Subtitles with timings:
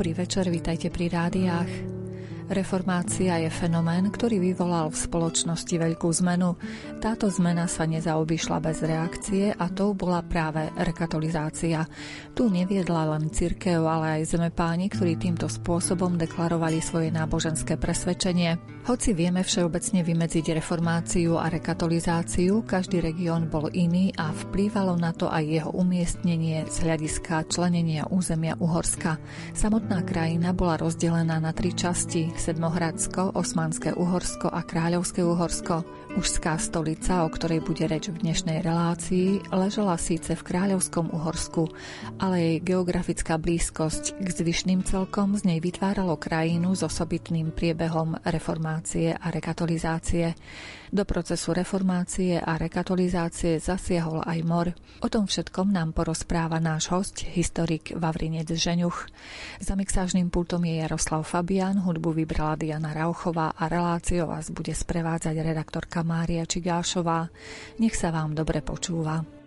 [0.00, 1.68] Dobrý večer, vítajte pri rádiách.
[2.48, 6.56] Reformácia je fenomén, ktorý vyvolal v spoločnosti veľkú zmenu.
[7.04, 11.84] Táto zmena sa nezaobišla bez reakcie a to bola práve rekatolizácia.
[12.32, 18.56] Tu neviedla len cirkev, ale aj zemepáni, ktorí týmto spôsobom deklarovali svoje náboženské presvedčenie.
[18.90, 25.30] Hoci vieme všeobecne vymedziť reformáciu a rekatolizáciu, každý región bol iný a vplývalo na to
[25.30, 29.22] aj jeho umiestnenie z hľadiska členenia územia Uhorska.
[29.54, 35.86] Samotná krajina bola rozdelená na tri časti Sedmohradsko, Osmanské Uhorsko a Kráľovské Uhorsko.
[36.18, 41.70] Užská stolica, o ktorej bude reč v dnešnej relácii, ležela síce v Kráľovskom Uhorsku,
[42.18, 48.79] ale jej geografická blízkosť k zvyšným celkom z nej vytváralo krajinu s osobitným priebehom reformácie
[49.14, 50.32] a rekatolizácie.
[50.90, 54.66] Do procesu reformácie a rekatolizácie zasiahol aj mor.
[55.00, 59.06] O tom všetkom nám porozpráva náš host, historik Vavrinec Žeňuch.
[59.62, 65.34] Za mixážnym pultom je Jaroslav Fabian, hudbu vybrala Diana Rauchová a reláciu vás bude sprevádzať
[65.40, 67.30] redaktorka Mária Čigášová.
[67.78, 69.39] Nech sa vám dobre počúva.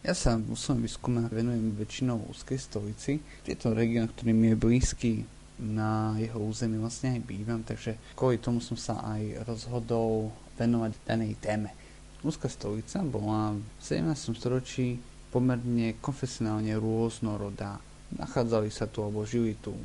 [0.00, 3.20] Ja sa vo svojom výskume venujem väčšinou úzkej stolici.
[3.44, 5.12] Je to región, ktorý mi je blízky
[5.60, 11.36] na jeho území vlastne aj bývam, takže kvôli tomu som sa aj rozhodol venovať danej
[11.44, 11.68] téme.
[12.24, 14.40] Úzka stolica bola v 17.
[14.40, 14.96] storočí
[15.28, 17.76] pomerne konfesionálne rôznorodá.
[18.16, 19.76] Nachádzali sa tu alebo žili tu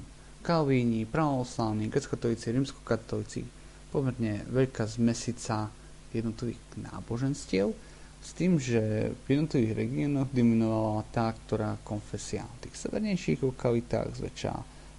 [0.47, 3.43] kalvíni, pravoslavní, grecko-katolíci, rímsko-katolíci,
[3.91, 5.67] pomerne veľká zmesica
[6.15, 7.75] jednotlivých náboženstiev
[8.25, 12.41] s tým, že v jednotlivých regiónoch dominovala tá, ktorá konfesia.
[12.57, 14.53] V tých severnejších lokalitách zväčša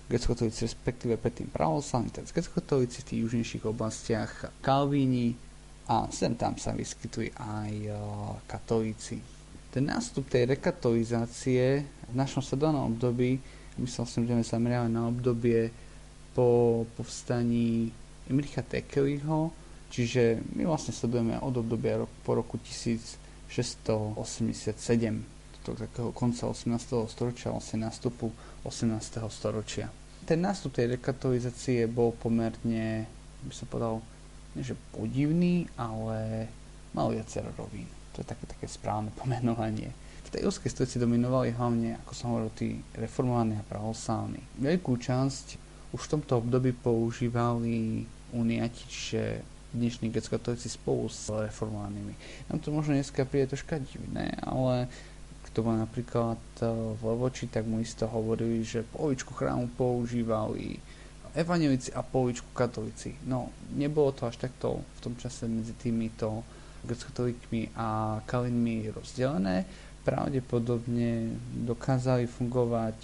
[0.07, 5.35] grecko-katolíci, respektíve predtým pravoslavní, tak grecko-katolíci v tých južnejších oblastiach kalvíni
[5.91, 7.99] a sem tam sa vyskytli aj uh,
[8.47, 9.19] katolíci.
[9.75, 13.43] Ten nástup tej rekatolizácie v našom sledovanom období,
[13.83, 15.75] myslel som, že sa zameriavame na obdobie
[16.31, 17.91] po povstaní
[18.31, 19.51] Imricha Tekeliho,
[19.91, 25.25] Čiže my vlastne sledujeme od obdobia po roku 1687,
[25.67, 27.11] do takého konca 18.
[27.11, 28.31] storočia, vlastne nástupu
[28.63, 29.27] 18.
[29.31, 29.91] storočia.
[30.27, 33.07] Ten nástup tej rekatolizácie bol pomerne,
[33.47, 34.03] by som povedal,
[34.55, 36.49] nie že podivný, ale
[36.95, 37.87] mal viacero rovín.
[38.15, 39.91] To je také, také správne pomenovanie.
[40.27, 44.43] V tej úzkej stolici dominovali hlavne, ako som hovoril, tí reformovaní a pravoslavní.
[44.59, 45.47] Veľkú časť
[45.95, 48.03] už v tomto období používali
[48.35, 49.23] uniati, čiže
[49.77, 52.15] dnešní grecko-katolíci spolu s reformovanými.
[52.49, 54.89] Nám to možno dneska príde troška divné, ale
[55.53, 60.81] kto bol napríklad e, v Levoči, tak mu isto hovorili, že polovičku chrámu používali
[61.37, 63.17] evanelici a polovičku katolíci.
[63.29, 66.45] No, nebolo to až takto v tom čase medzi týmito
[66.85, 69.69] grecko-katolíkmi a kalinmi rozdelené.
[70.05, 71.35] Pravdepodobne
[71.67, 72.97] dokázali fungovať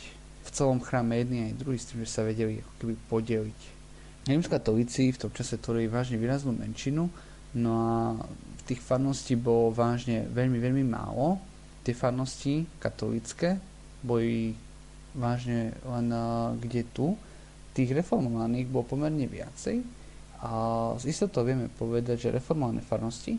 [0.43, 3.61] v celom chráme jedni aj druhý s tým, že sa vedeli ako keby podeliť.
[4.23, 7.11] Rímskatolíci v tom čase tvorili vážne výraznú menšinu,
[7.59, 8.15] no a
[8.63, 11.43] tých farností bolo vážne veľmi, veľmi málo.
[11.83, 13.59] Tie farnosti katolícke
[14.07, 14.55] boli
[15.19, 16.07] vážne len
[16.63, 17.19] kde tu.
[17.75, 19.83] Tých reformovaných bolo pomerne viacej
[20.43, 20.51] a
[20.99, 23.35] z istotou vieme povedať, že reformované farnosti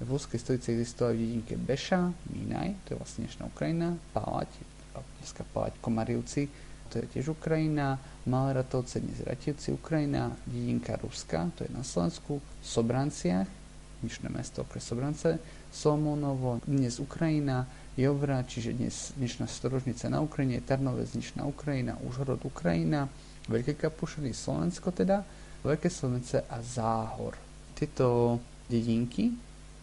[0.00, 4.48] v úzkej stolici existovali v dedinke Beša, Minaj, to je vlastne dnešná Ukrajina, Pálať,
[5.20, 6.48] dneska Pálať Komarivci,
[6.90, 7.94] to je tiež Ukrajina,
[8.26, 13.46] Malé Ratovce, dnes Rativci, Ukrajina, dedinka Ruska, to je na Slovensku, Sobranciach,
[14.02, 15.38] dnešné mesto okres Sobrance,
[15.70, 17.62] Solmonovo, dnes Ukrajina,
[17.94, 23.06] Jovra, čiže dnes dnešná storožnica na Ukrajine, Tarnovec, dnešná Ukrajina, Užhorod, Ukrajina,
[23.46, 25.22] Veľké Kapušany, Slovensko teda,
[25.62, 27.38] Veľké Slovence a Záhor.
[27.78, 29.30] Tieto dedinky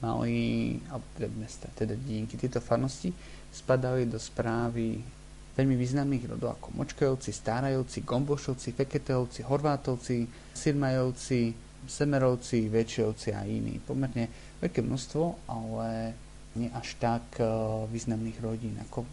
[0.04, 3.10] mali, alebo teda mesta, teda dedinky, tieto farnosti
[3.50, 5.17] spadali do správy
[5.58, 11.52] veľmi významných rodov ako Močkajovci, Stárajovci, Gombošovci, Feketeovci, Horvátovci, Sirmajovci,
[11.90, 13.82] Semerovci, Väčšovci a iní.
[13.82, 14.30] Pomerne
[14.62, 16.14] veľké množstvo, ale
[16.58, 19.06] nie až tak uh, významných rodín, ako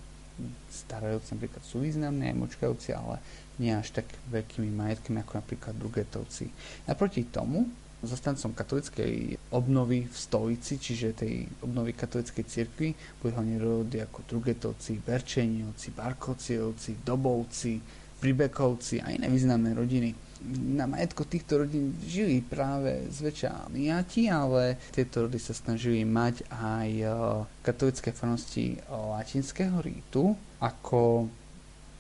[0.69, 3.23] starajúci napríklad sú významné, aj močkajúci, ale
[3.63, 6.51] nie až tak veľkými majetkami ako napríklad drugetovci.
[6.91, 7.71] Naproti tomu,
[8.07, 12.89] zastancom katolickej obnovy v stolici, čiže tej obnovy katolickej cirkvi,
[13.21, 17.73] boli hlavne rody ako drugetovci, berčeniovci, barkocievci, dobovci,
[18.21, 20.35] pribekovci a iné významné rodiny
[20.77, 26.89] na majetko týchto rodín žili práve zväčša miati, ale tieto rody sa snažili mať aj
[27.01, 27.07] e,
[27.65, 30.37] katolické farnosti latinského rítu.
[30.61, 31.33] Ako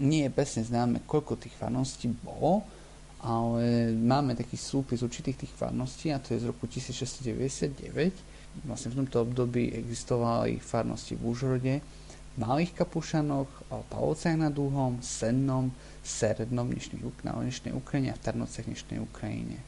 [0.04, 2.66] nie je presne známe, koľko tých farností bolo,
[3.24, 8.68] ale máme taký súpis určitých tých farností a to je z roku 1699.
[8.68, 11.74] Vlastne v tomto období existovali farnosti v Úžrode,
[12.34, 15.72] Malých Kapušanoch, Pavovciach nad Úhom, Sennom,
[16.04, 16.68] Serednom
[17.24, 19.62] na dnešnej Ukrajine a v Tarnovcech dnešnej Ukrajine.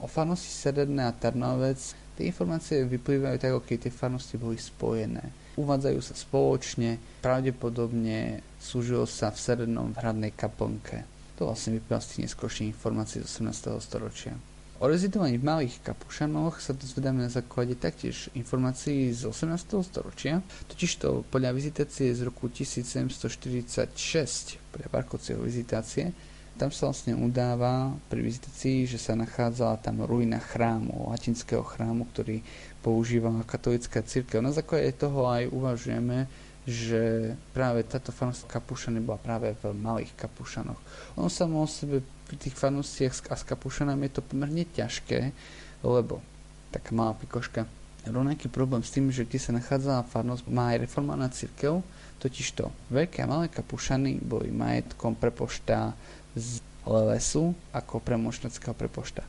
[0.00, 5.28] O farnosti Seredné a Tarnovec tie informácie vyplývajú tak, ako keď tie farnosti boli spojené.
[5.60, 11.19] Uvádzajú sa spoločne, pravdepodobne slúžilo sa v Serednom v hradnej kaplnke.
[11.40, 13.80] To vlastne vyplýva z tých neskôrších informácií z 18.
[13.80, 14.36] storočia.
[14.80, 19.80] O rezidovaní v malých kapušanoch sa dozvedáme na základe taktiež informácií z 18.
[19.80, 26.12] storočia, totižto podľa vizitácie z roku 1746, podľa Barkovcieho vizitácie,
[26.60, 32.44] tam sa vlastne udáva pri vizitácii, že sa nachádzala tam ruina chrámu, latinského chrámu, ktorý
[32.84, 34.44] používala katolická církev.
[34.44, 36.28] Na základe toho aj uvažujeme,
[36.68, 40.76] že práve táto farnosť Kapušany bola práve v malých Kapušanoch.
[41.16, 45.32] Ono samo o sebe pri tých farnostiach a s Kapušanami je to pomerne ťažké,
[45.80, 46.20] lebo
[46.68, 47.64] taká malá pikoška.
[48.04, 51.84] Rovnaký problém s tým, že kde sa nachádzala farnosť, má aj reformálna církev,
[52.20, 55.96] totižto veľké a malé Kapušany boli majetkom prepošta
[56.36, 59.24] z Levesu ako premošnackého prepošta.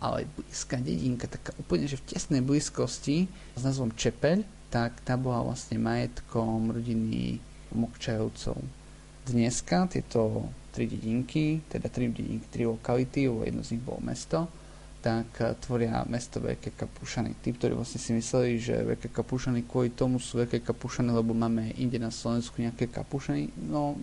[0.00, 4.40] Ale blízka dedinka, taká úplne, že v tesnej blízkosti s názvom Čepeľ,
[4.70, 7.42] tak tá bola vlastne majetkom rodiny
[7.74, 8.58] Mokčajovcov.
[9.26, 14.46] Dneska tieto tri dedinky, teda tri dedinky, tri lokality, jedno z nich bolo mesto,
[15.02, 17.34] tak eh, tvoria mesto Veľké Kapušany.
[17.42, 21.74] Tí, ktorí vlastne si mysleli, že Veľké Kapušany kvôli tomu sú Veľké Kapušany, lebo máme
[21.74, 23.98] inde na Slovensku nejaké Kapušany, no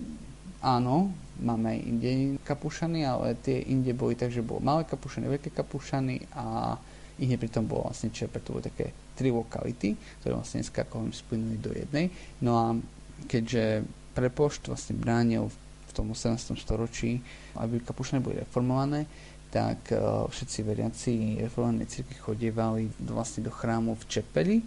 [0.59, 2.11] áno, máme aj inde
[2.43, 6.75] Kapušany, ale tie inde boli tak, že bolo malé Kapušany, Veľké Kapušany a
[7.21, 12.13] inde pritom bolo vlastne bolo také tri lokality, ktoré vlastne ako spojili do jednej.
[12.45, 12.67] No a
[13.25, 13.81] keďže
[14.13, 15.49] prepošt vlastne bránil
[15.89, 16.53] v tom 18.
[16.53, 17.17] storočí,
[17.57, 19.09] aby kapušné boli reformované,
[19.49, 24.57] tak uh, všetci veriaci reformované cirkvi chodievali vlastne do chrámu v Čepeli,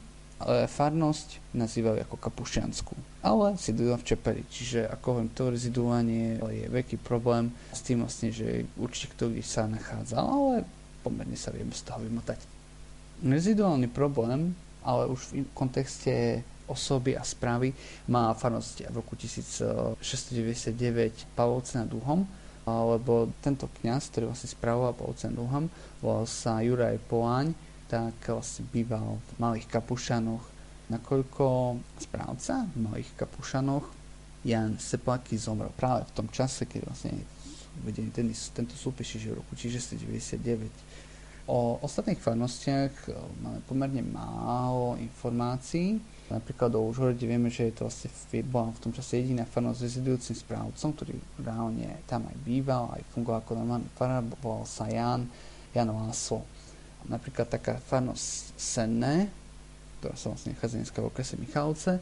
[0.41, 2.97] ale farnosť nazývali ako kapušiansku.
[3.21, 8.33] Ale sídlila v Čepeli, čiže ako hovorím, to reziduovanie je veľký problém s tým vlastne,
[8.33, 10.55] že určite kto sa nachádzal, ale
[11.05, 12.60] pomerne sa vieme z toho vymotať
[13.21, 17.75] reziduálny problém, ale už v kontexte osoby a správy
[18.07, 22.23] má farnosť v roku 1699 Pavlovce nad Duhom,
[22.65, 25.67] lebo tento kňaz, ktorý vlastne spravoval Pavlovce Duhom,
[25.99, 27.51] volal sa Juraj Poáň,
[27.91, 30.47] tak vlastne býval v Malých Kapušanoch,
[30.95, 33.99] nakoľko správca v Malých Kapušanoch
[34.47, 37.13] Jan Seplaky zomrel práve v tom čase, keď vlastne
[37.85, 40.90] uvedený ten, tento súpis, že v roku 1699
[41.49, 45.97] O ostatných farnostiach e, máme pomerne málo informácií.
[46.31, 48.11] Napríklad o Užhorode vieme, že je to vlastne
[48.47, 53.03] bola v tom čase jediná farnosť s rezidujúcim správcom, ktorý reálne tam aj býval, aj
[53.11, 55.27] fungoval ako normálny farár, volal sa Jan,
[55.75, 56.47] Jan Láslo.
[57.11, 59.27] Napríklad taká farnosť Senné,
[59.99, 61.99] ktorá sa vlastne nachádza dneska v okrese Michalovce,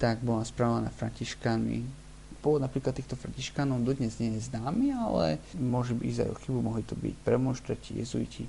[0.00, 2.06] tak bola správaná františkánmi
[2.46, 6.86] pôvod napríklad týchto františkánov dodnes nie je známy, ale môže ísť aj o chybu, mohli
[6.86, 8.46] to byť premonštrati, jezuiti,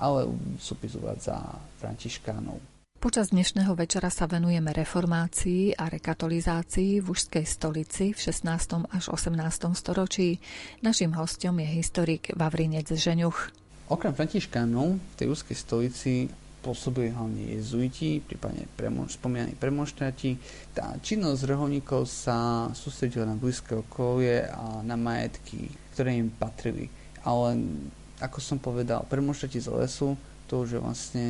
[0.00, 1.36] ale sú pizovať za
[1.78, 2.56] františkánov.
[3.00, 8.92] Počas dnešného večera sa venujeme reformácii a rekatolizácii v Užskej stolici v 16.
[8.92, 9.40] až 18.
[9.72, 10.36] storočí.
[10.84, 13.56] Našim hostom je historik Vavrinec Žeňuch.
[13.88, 16.12] Okrem františkánov v tej Užskej stolici
[16.60, 20.36] pôsobili hlavne jezuiti, prípadne premož, spomínaní premonštráti.
[20.76, 26.92] Tá činnosť reholníkov sa sústredila na blízke okolie a na majetky, ktoré im patrili.
[27.24, 27.56] Ale
[28.20, 30.14] ako som povedal, premonštráti z lesu,
[30.46, 31.26] to už je vlastne,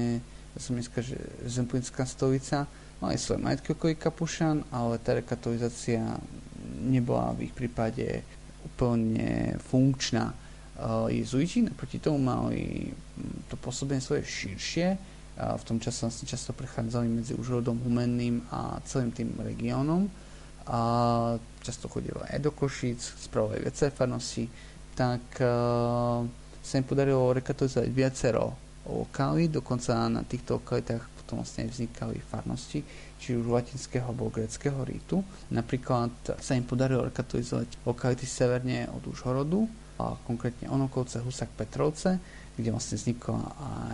[0.53, 1.17] ja som dneska, že
[1.47, 2.67] Zemplínska stolica,
[3.01, 6.03] mali svoje majetky okolí Kapušan, ale tá rekatolizácia
[6.85, 8.21] nebola v ich prípade
[8.61, 10.37] úplne funkčná.
[11.09, 12.93] Jezuiti naproti tomu mali
[13.49, 14.87] to pôsobenie svoje širšie,
[15.41, 20.09] v tom čase vlastne často prechádzali medzi Užhodom, Humenným a celým tým regiónom.
[20.69, 20.81] A
[21.65, 24.45] často chodili aj do Košíc, spravovali viacej farnosti,
[24.93, 26.23] tak uh,
[26.61, 28.57] sa im podarilo rekatolizovať viacero
[28.89, 32.81] lokály, dokonca na týchto lokalitách potom vlastne vznikali farnosti,
[33.21, 35.21] či už latinského alebo greckého rítu.
[35.53, 39.69] Napríklad sa im podarilo rekatolizovať lokality severne od Užhorodu,
[40.01, 42.17] a konkrétne Onokovce, Husak, Petrovce,
[42.57, 43.41] kde vlastne vznikla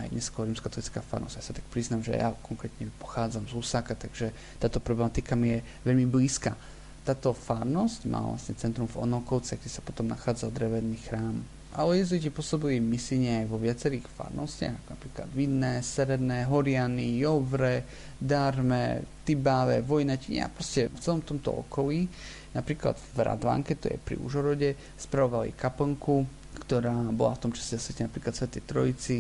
[0.03, 1.35] aj neskôr rímskatolická farnosť.
[1.35, 4.31] Ja sa tak priznám, že ja konkrétne pochádzam z Husáka, takže
[4.63, 6.55] táto problematika mi je veľmi blízka.
[7.03, 11.43] Táto farnosť má vlastne centrum v Onokovce, kde sa potom nachádzal drevený chrám.
[11.77, 17.85] Ale jezuiti pôsobili misíne aj vo viacerých farnostiach, ako napríklad Vidné, Seredné, Horiany, Jovre,
[18.17, 22.09] Darme, Tibáve, Vojnatine a proste v celom tomto okolí.
[22.57, 26.25] Napríklad v Radvánke, to je pri Užorode, spravovali kaplnku,
[26.65, 29.19] ktorá bola v tom čase zasvetená napríklad Svetej Trojici,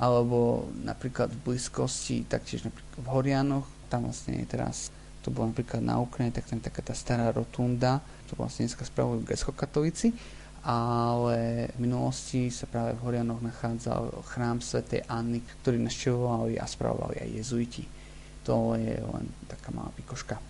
[0.00, 4.88] alebo napríklad v blízkosti, taktiež napríklad v Horianoch, tam vlastne je teraz,
[5.20, 8.00] to bolo napríklad na Ukrajine, tak tam taká tá stará rotunda,
[8.32, 10.16] to vlastne dneska spravujú grecko-katolíci,
[10.66, 17.22] ale v minulosti sa práve v Horianoch nachádzal chrám svätej Anny, ktorý naštevovali a spravovali
[17.22, 17.84] aj jezuiti.
[18.48, 20.40] To je len taká malá pikoška.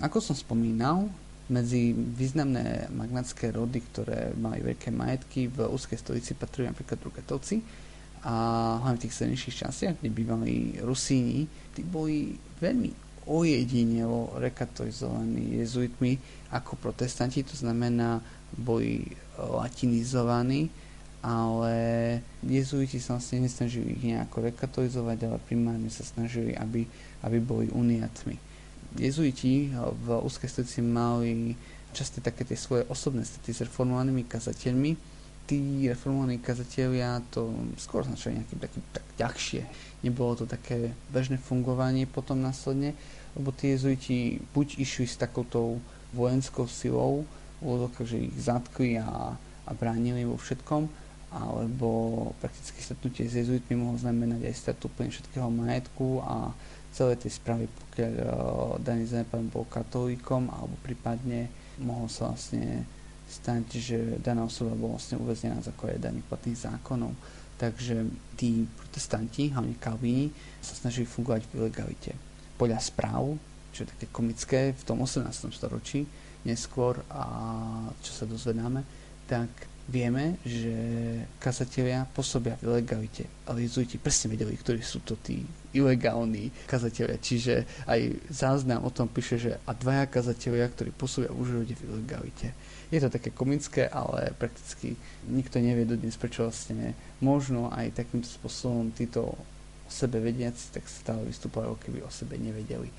[0.00, 1.06] Ako som spomínal,
[1.50, 7.58] medzi významné magnátske rody, ktoré mali veľké majetky v úzkej stolici patrujú napríklad Drugatovci
[8.22, 8.34] a
[8.80, 16.18] hlavne v tých sednejších častiach, kde bývali Rusíni, tí boli veľmi ojedinelo rekatolizovaní jezuitmi
[16.54, 18.22] ako protestanti, to znamená
[18.56, 19.04] boli
[19.38, 20.70] latinizovaní,
[21.20, 21.74] ale
[22.40, 26.88] jezuiti sa vlastne nesnažili ich nejako rekatolizovať, ale primárne sa snažili, aby,
[27.22, 28.50] aby boli uniatmi
[28.98, 29.70] jezuiti
[30.06, 31.54] v úzkej stolici mali
[31.94, 34.92] často také tie svoje osobné stety s reformovanými kazateľmi.
[35.46, 39.62] Tí reformovaní kazatelia to skôr značili nejaké také tak ťažšie.
[40.06, 42.94] Nebolo to také bežné fungovanie potom následne,
[43.34, 45.82] lebo tí jezuiti buď išli s takoutou
[46.14, 47.26] vojenskou silou,
[48.04, 50.88] že ich zatkli a, a bránili vo všetkom,
[51.30, 51.88] alebo
[52.42, 56.50] prakticky stretnutie s jezuitmi mohlo znamenať aj stratu úplne všetkého majetku a
[56.90, 58.26] celé tej správy, pokiaľ uh,
[58.82, 61.46] daný zanepad bol katolíkom, alebo prípadne
[61.78, 62.82] mohol sa vlastne
[63.30, 67.14] stať, že daná osoba bola vlastne uväznená za daných platných zákonov.
[67.62, 72.12] Takže tí protestanti, hlavne Kalvíni, sa snažili fungovať v ilegalite.
[72.58, 73.38] Podľa správ,
[73.70, 75.30] čo je také komické, v tom 18.
[75.54, 76.08] storočí,
[76.46, 77.22] neskôr, a
[78.00, 78.82] čo sa dozvedáme,
[79.28, 79.48] tak
[79.90, 80.70] vieme, že
[81.42, 85.42] kazatelia pôsobia v ilegalite, ale jezuiti presne vedeli, ktorí sú to tí
[85.74, 87.18] ilegálni kazatelia.
[87.18, 91.86] Čiže aj záznam o tom píše, že a dvaja kazatelia, ktorí pôsobia v Užhorode v
[91.90, 92.54] ilegalite.
[92.90, 94.94] Je to také komické, ale prakticky
[95.26, 99.38] nikto nevie dodnes, prečo vlastne možno aj takýmto spôsobom títo o
[99.90, 102.90] sebe vediaci tak stále vystupujú, keby o sebe nevedeli.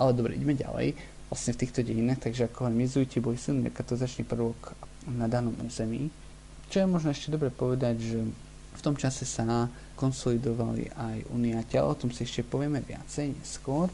[0.00, 0.96] Ale dobre, ideme ďalej.
[1.28, 4.72] Vlastne v týchto dejinách, takže ako len jezuiti boli silný katolizačný prvok
[5.12, 6.08] na danom území,
[6.68, 8.18] čo je možno ešte dobre povedať, že
[8.78, 9.68] v tom čase sa
[9.98, 13.90] konsolidovali aj uniati, ale o tom si ešte povieme viacej neskôr.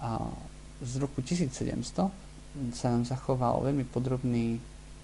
[0.00, 0.18] A
[0.82, 2.10] z roku 1700
[2.72, 4.58] sa nám zachoval veľmi podrobný,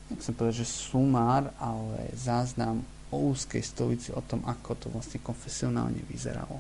[0.09, 2.83] nechcem povedať, že sumár, ale záznam
[3.13, 6.59] o úzkej stolici, o tom, ako to vlastne konfesionálne vyzeralo.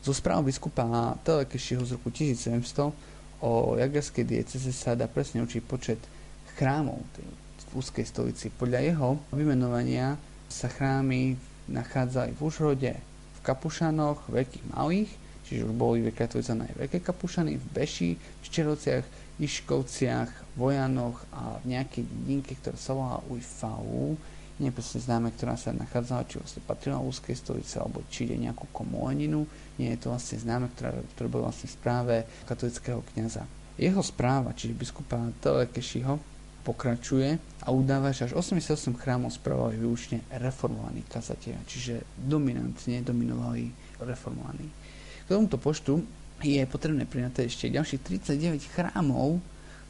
[0.00, 6.00] Zo správ biskupa Telekešiho z roku 1700 o jagerskej dieceze sa dá presne učiť počet
[6.56, 7.00] chrámov
[7.70, 8.52] v úzkej stolici.
[8.52, 10.18] Podľa jeho vymenovania
[10.50, 11.38] sa chrámy
[11.70, 15.10] nachádzali v Užhode, v kapušanoch, veľkých malých,
[15.46, 19.06] čiže už boli vykratované aj veľké kapušany v Beši, v Čerovciach,
[19.40, 24.18] Iškovciach, Vojanoch a v nejakej dedinke, ktorá sa volá Ujfau,
[24.60, 29.48] nepresne známe, ktorá sa nachádzala, či vlastne patrila úzkej stolice, alebo či ide nejakú komoleninu.
[29.80, 32.14] Nie je to vlastne známe, ktorá, ktorá bola vlastne v správe
[32.44, 33.48] katolického kniaza.
[33.80, 36.20] Jeho správa, čiže biskupa Telekešiho,
[36.60, 43.72] pokračuje a udáva, že až 88 chrámov spravovali výlučne reformovaní kazatelia, čiže dominantne dominovali
[44.04, 44.68] reformovaní.
[45.24, 46.04] K tomuto počtu
[46.44, 49.40] je potrebné prináte ešte ďalších 39 chrámov,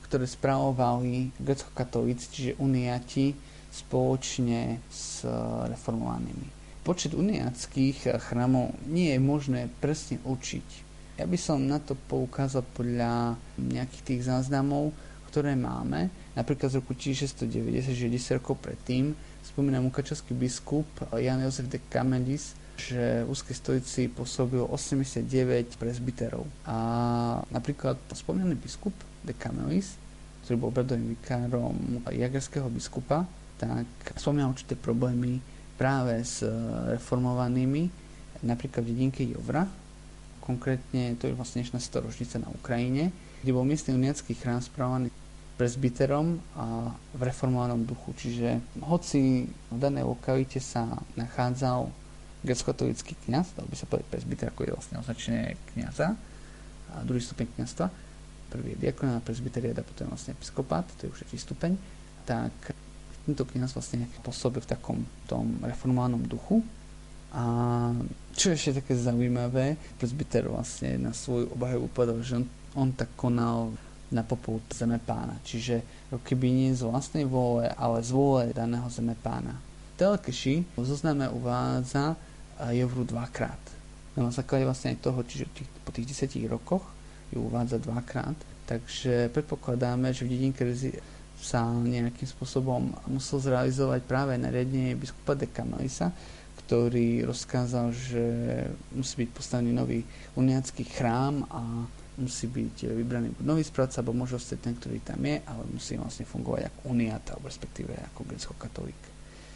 [0.06, 3.34] ktoré spravovali grecko-katolíci, čiže uniati,
[3.70, 5.22] spoločne s
[5.70, 6.58] reformovanými.
[6.82, 10.90] Počet uniackých chrámov nie je možné presne určiť.
[11.20, 14.90] Ja by som na to poukázal podľa nejakých tých záznamov,
[15.28, 16.10] ktoré máme.
[16.34, 19.12] Napríklad z roku 1690, že 10 rokov predtým,
[19.44, 26.48] spomína mukačovský biskup Jan Jozef de Camedis, že úzkej stojici pôsobil 89 presbyterov.
[26.64, 26.76] A
[27.52, 30.00] napríklad spomínaný biskup de Camelis,
[30.42, 31.76] ktorý bol bradovým vikárom
[32.08, 33.28] jagerského biskupa,
[33.60, 33.84] tak
[34.16, 35.36] spomínal určité problémy
[35.76, 36.40] práve s
[36.96, 37.92] reformovanými,
[38.40, 39.68] napríklad v dedinke Jovra,
[40.40, 43.12] konkrétne to je vlastne dnešná storožnica na Ukrajine,
[43.44, 45.12] kde bol miestny uniacký chrám správaný
[45.60, 48.16] presbyterom a v reformovanom duchu.
[48.16, 50.88] Čiže hoci v danej lokalite sa
[51.20, 51.92] nachádzal
[52.40, 56.16] grecko-katolický kniaz, dal by sa povedať presbyter, ako je vlastne označenie kniaza,
[56.90, 57.92] a druhý stupeň kniazstva,
[58.48, 61.76] prvý je diakon a presbyteriát a potom vlastne episkopát, to je už tretí stupeň,
[62.24, 62.52] tak
[63.26, 64.98] tento kniaz vlastne pôsobil v takom
[65.28, 66.64] tom reformovanom duchu.
[67.30, 67.44] A
[68.34, 73.12] čo je ešte také zaujímavé, presbyter vlastne na svoju obhajobu povedal, že on, on tak
[73.14, 73.70] konal
[74.10, 75.38] na poput zeme pána.
[75.46, 79.54] Čiže keby nie z vlastnej vôle, ale z vôle daného zeme pána.
[79.94, 82.18] Telekeši v zozname uvádza
[82.74, 83.60] Jovru dvakrát.
[84.18, 86.82] Na základe vlastne aj toho, čiže tých, po tých desetich rokoch
[87.30, 88.34] ju uvádza dvakrát.
[88.66, 90.66] Takže predpokladáme, že v dedinke
[91.40, 96.12] sa nejakým spôsobom musel zrealizovať práve nariadenie biskupa de Camelisa,
[96.64, 98.24] ktorý rozkázal, že
[98.94, 100.06] musí byť postavený nový
[100.38, 101.88] uniacký chrám a
[102.20, 105.96] musí byť vybraný buď nový správca, alebo môže ostať ten, ktorý tam je, ale musí
[105.96, 109.02] vlastne fungovať ako uniat, alebo respektíve ako grecko-katolík.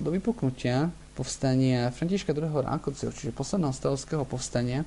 [0.01, 2.67] Do vypuknutia povstania Františka II.
[2.67, 4.83] Rákociho, čiže posledného stavovského povstania,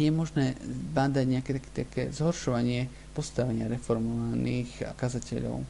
[0.00, 0.56] je možné
[0.96, 5.60] bádať nejaké také, také zhoršovanie postavenia reformovaných kazateľov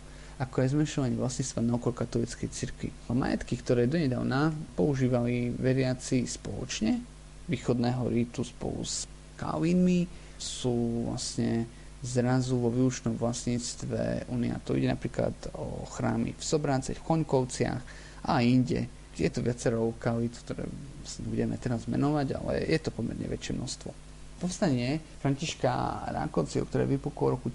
[0.40, 2.88] ako aj zmenšovanie vlastníctva na okolo katolíckej cirkvi.
[3.12, 6.96] Majetky, ktoré donedávna používali veriaci spoločne,
[7.44, 9.04] východného rítu spolu s
[9.36, 10.08] Kalvínmi,
[10.40, 11.68] sú vlastne
[12.00, 14.32] zrazu vo výlučnom vlastníctve
[14.64, 17.82] To Ide napríklad o chrámy v Sobráce, v Choňkovciach
[18.24, 18.88] a inde.
[19.20, 20.64] Je to viacero lokalít, ktoré
[21.04, 23.92] vlastne budeme teraz menovať, ale je to pomerne väčšie množstvo.
[24.40, 27.52] Povstanie Františka Rákovcieho, ktoré vypuklo v roku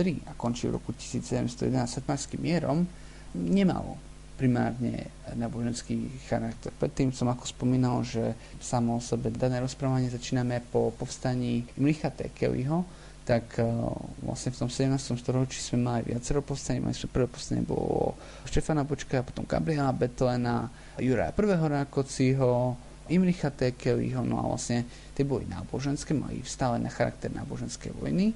[0.00, 2.88] 1703 a končí v roku 1711 setmarským mierom,
[3.36, 4.00] nemalo
[4.40, 6.72] primárne náboženský charakter.
[6.80, 12.88] Predtým som ako spomínal, že samo o sebe dané rozprávanie začíname po povstaní Mlicha Tekeliho,
[13.28, 13.92] tak uh,
[14.24, 14.96] vlastne v tom 17.
[15.20, 16.80] storočí sme mali viacero povstaní.
[16.80, 18.16] Mali sme prvé povstanie bolo
[18.48, 21.44] Štefana Bočka, potom Gabriela Betlena, Juraja I.
[21.44, 22.80] Rákociho,
[23.12, 28.32] Imricha Tekeliho, no a vlastne tie boli náboženské, mali stále na charakter náboženskej vojny,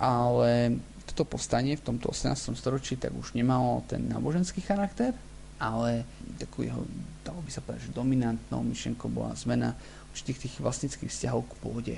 [0.00, 0.80] ale
[1.12, 2.56] toto povstanie v tomto 18.
[2.56, 5.12] storočí tak už nemalo ten náboženský charakter,
[5.60, 6.08] ale
[6.40, 6.80] takú jeho,
[7.20, 9.76] dalo by sa povedať, že dominantnou myšlenkou bola zmena
[10.10, 11.96] určitých tých vlastnických vzťahov k pôde.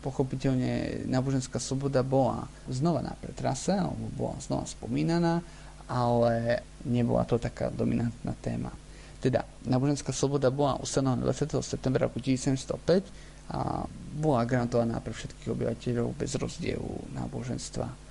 [0.00, 5.44] Pochopiteľne náboženská sloboda bola znova na pretrase, alebo bola znova spomínaná,
[5.84, 8.72] ale nebola to taká dominantná téma.
[9.20, 11.60] Teda náboženská sloboda bola ustanovená 20.
[11.60, 18.04] septembra roku 1705 a bola garantovaná pre všetkých obyvateľov bez rozdielu náboženstva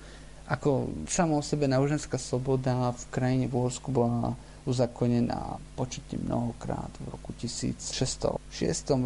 [0.44, 4.36] ako samo o sebe náboženská sloboda v krajine v Uhorsku bola
[4.68, 8.52] uzakonená početne mnohokrát v roku 1606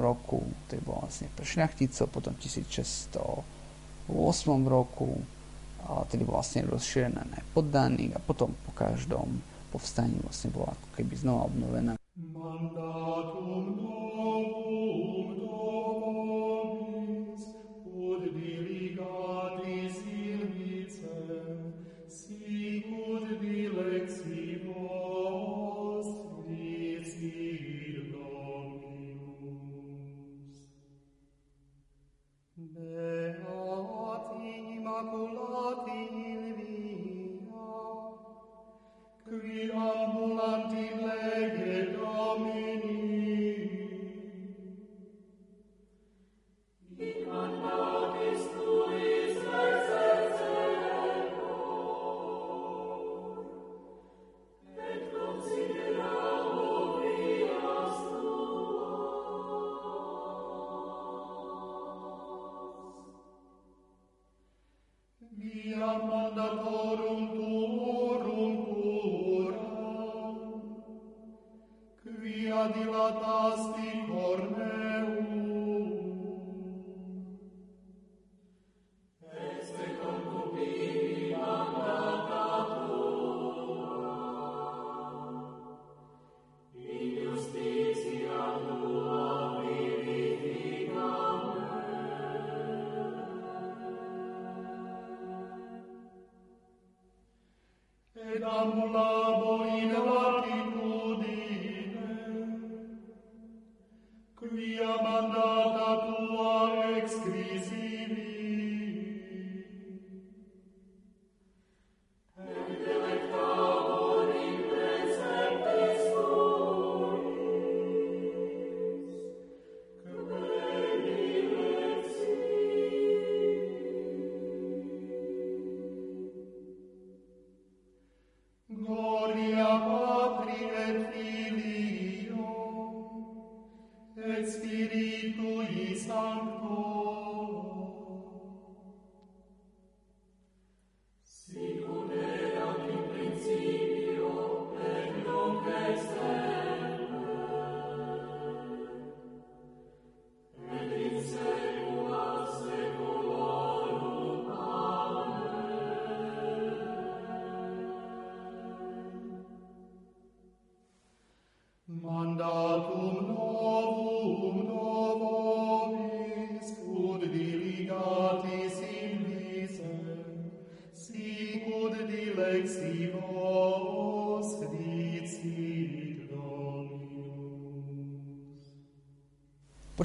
[0.02, 4.10] roku, to je bolo vlastne pre šľachticov, potom 1608
[4.66, 5.22] roku,
[6.10, 9.38] tedy bola vlastne rozšírená na poddaných a potom po každom
[9.70, 11.94] povstaní vlastne bola ako keby znova obnovená.
[12.18, 13.57] Mandatum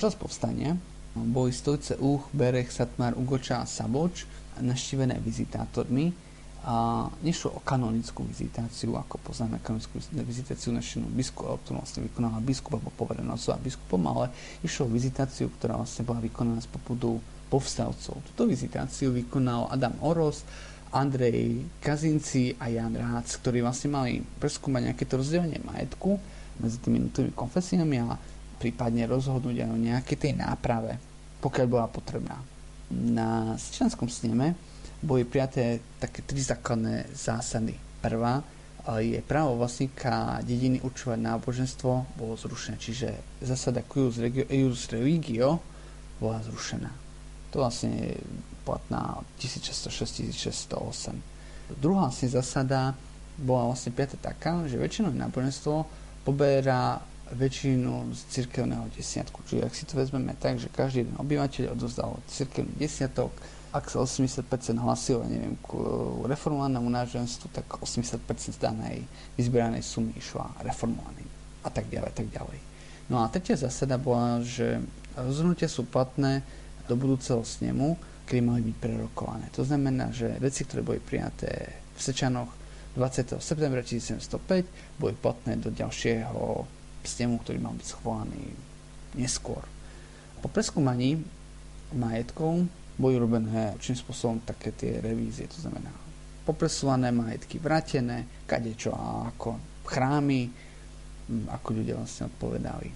[0.03, 0.75] Počas povstania
[1.15, 4.27] boli stolice Uch, Berech, Satmar, Ugoča a Saboč
[4.59, 6.11] naštívené vizitátormi
[6.67, 12.75] a nešlo o kanonickú vizitáciu, ako poznáme kanonickú vizitáciu našinu biskupa, ktorú vlastne vykonala biskup
[12.75, 14.27] alebo poverená osoba biskupom, ale
[14.59, 18.19] išlo o vizitáciu, ktorá vlastne bola vykonaná z popudu povstavcov.
[18.27, 20.43] Túto vizitáciu vykonal Adam Oros,
[20.91, 26.19] Andrej Kazinci a Jan Rác, ktorí vlastne mali preskúmať nejaké to rozdelenie majetku
[26.59, 28.19] medzi tými jednotlivými konfesiami a
[28.63, 30.95] prípadne rozhodnúť aj o nejakej tej náprave,
[31.43, 32.39] pokiaľ bola potrebná.
[32.95, 34.55] Na Sičanskom sneme
[35.03, 37.75] boli prijaté také tri základné zásady.
[37.99, 38.39] Prvá
[39.03, 44.15] je právo vlastníka dediny určovať náboženstvo bolo zrušené, čiže zásada cuius
[44.91, 45.59] religio
[46.19, 46.91] bola zrušená.
[47.51, 48.15] To vlastne je
[48.63, 51.15] platná 1606-1608.
[51.79, 52.95] Druhá vlastne zásada
[53.39, 55.85] bola vlastne piata taká, že väčšinové náboženstvo
[56.23, 59.39] poberá väčšinu z cirkevného desiatku.
[59.47, 63.31] Čiže ak si to vezmeme tak, že každý jeden obyvateľ odozdal cirkevný desiatok,
[63.73, 64.45] ak sa 80%
[64.77, 65.73] hlasilo, neviem, k
[66.29, 69.01] reformovanému náženstvu, tak 80% z danej
[69.33, 71.25] vyzbieranej sumy išla reformovaným
[71.65, 72.59] a tak ďalej, tak ďalej.
[73.09, 74.77] No a tretia zásada bola, že
[75.17, 76.45] rozhodnutia sú platné
[76.85, 77.97] do budúceho snemu,
[78.29, 79.49] kedy mali byť prerokované.
[79.57, 82.51] To znamená, že veci, ktoré boli prijaté v Sečanoch
[82.93, 83.41] 20.
[83.41, 86.67] septembra 1705, boli platné do ďalšieho
[87.07, 88.43] snemu, ktorý mal byť schválený
[89.19, 89.63] neskôr.
[90.41, 91.23] Po preskúmaní
[91.93, 95.89] majetkov boli robené určitým spôsobom také tie revízie, to znamená
[96.43, 99.55] popresované majetky vrátené, kadečo a ako
[99.87, 100.51] chrámy,
[101.47, 102.91] ako ľudia vlastne odpovedali.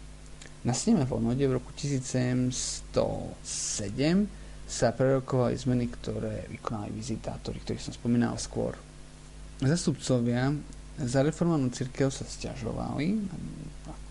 [0.67, 2.51] Na sneme v Onode v roku 1707
[4.67, 8.75] sa prerokovali zmeny, ktoré vykonali vizitátori, ktorých som spomínal skôr.
[9.63, 10.51] Zastupcovia
[10.99, 13.15] za reformovanú církev sa stiažovali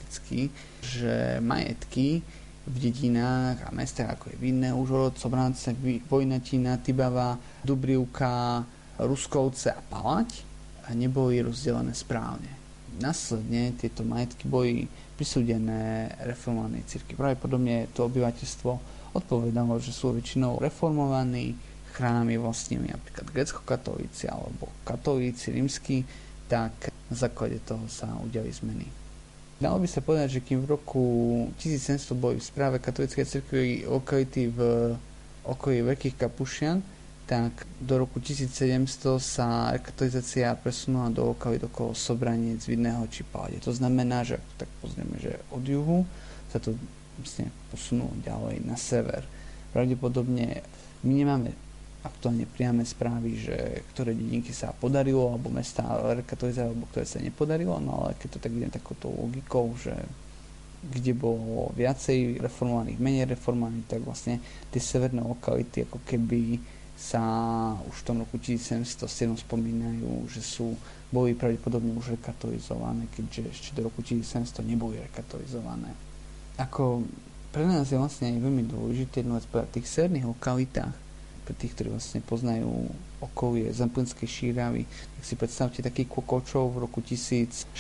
[0.07, 0.55] prakticky,
[0.87, 2.23] že majetky
[2.63, 5.75] v dedinách a mestách ako je Vinné, Užhorod, Sobrance,
[6.07, 7.35] Vojnatina, Tybava,
[7.67, 8.63] Dubrivka,
[9.03, 10.47] Ruskovce a Palať
[10.95, 12.47] neboli rozdelené správne.
[13.03, 14.87] Následne tieto majetky boli
[15.19, 17.19] prisúdené reformovanej cirkvi.
[17.19, 18.71] Pravdepodobne to obyvateľstvo
[19.19, 21.59] odpovedalo, že sú väčšinou reformovaní,
[21.99, 26.07] chrámy vlastnili napríklad grecko-katolíci alebo katolíci rímsky,
[26.47, 29.06] tak na základe toho sa udiali zmeny.
[29.57, 31.05] Dalo by sa povedať, že kým v roku
[31.57, 34.61] 1700 boli v správe katolíckej cirkvi lokality v
[35.49, 36.85] okolí Veľkých Kapušian,
[37.25, 43.57] tak do roku 1700 sa rekatolizácia presunula do lokality okolo Sobranec, Vidného či Palade.
[43.65, 46.05] To znamená, že ak tak pozrieme, že od juhu
[46.53, 46.77] sa to
[47.17, 49.25] vlastne posunulo ďalej na sever.
[49.73, 50.63] Pravdepodobne
[51.01, 51.51] my nemáme
[52.07, 53.57] aktuálne priame správy, že
[53.93, 55.83] ktoré dedinky sa podarilo, alebo mesta
[56.15, 59.93] rekatolizovali, alebo ktoré sa nepodarilo, no ale keď to tak idem takouto logikou, že
[60.87, 64.39] kde bolo viacej reformovaných, menej reformovaných, tak vlastne
[64.71, 66.63] tie severné lokality ako keby
[66.97, 67.21] sa
[67.85, 70.73] už v tom roku 1707 spomínajú, že sú,
[71.13, 75.93] boli pravdepodobne už rekatolizované, keďže ešte do roku 1700 neboli rekatolizované.
[76.57, 77.05] Ako
[77.53, 81.06] pre nás je vlastne aj veľmi dôležité jedno v tých severných lokalitách
[81.47, 82.91] pre tých, ktorí vlastne poznajú
[83.23, 87.71] okolie Zemplínskej šíravy, tak si predstavte taký Kokočov v roku 1619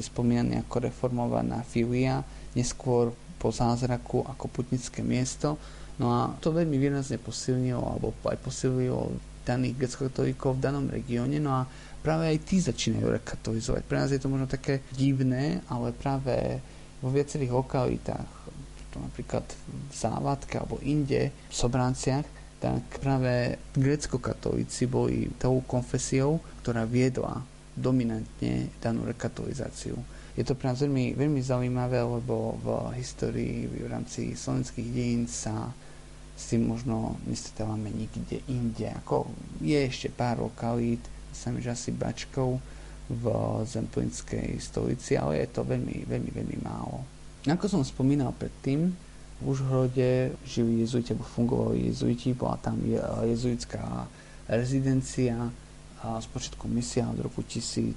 [0.00, 2.24] spomínaný ako reformovaná filia,
[2.56, 5.60] neskôr po zázraku ako putnické miesto.
[6.00, 9.12] No a to veľmi výrazne posilnilo, alebo aj posililo
[9.44, 10.08] daných grecko
[10.56, 11.68] v danom regióne, no a
[12.00, 13.82] práve aj tí začínajú rekatolizovať.
[13.84, 16.58] Pre nás je to možno také divné, ale práve
[17.04, 18.30] vo viacerých lokalitách,
[18.96, 22.35] napríklad v Závadke alebo inde, v Sobranciach,
[22.66, 27.46] tak práve grecko-katolíci boli tou konfesiou, ktorá viedla
[27.78, 29.94] dominantne danú rekatolizáciu.
[30.34, 32.66] Je to nás veľmi, veľmi zaujímavé, lebo v
[32.98, 35.70] histórii v rámci slovenských dejín sa
[36.34, 38.90] s tým možno nestretávame nikde inde.
[39.06, 39.30] Ako
[39.62, 41.00] je ešte pár lokalít,
[41.30, 42.58] sami že asi Bačkov
[43.06, 43.24] v
[43.62, 47.06] Zemplínskej stolici, ale je to veľmi, veľmi, veľmi málo.
[47.46, 48.90] Ako som spomínal predtým,
[49.36, 52.80] v Užhorode žili jezuiti, alebo fungovali jezuiti, bola tam
[53.24, 54.08] jezuitská
[54.48, 55.52] rezidencia,
[56.06, 57.96] a spočiatku misia od roku 1613,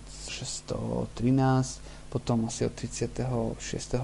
[2.09, 3.53] potom asi od 36.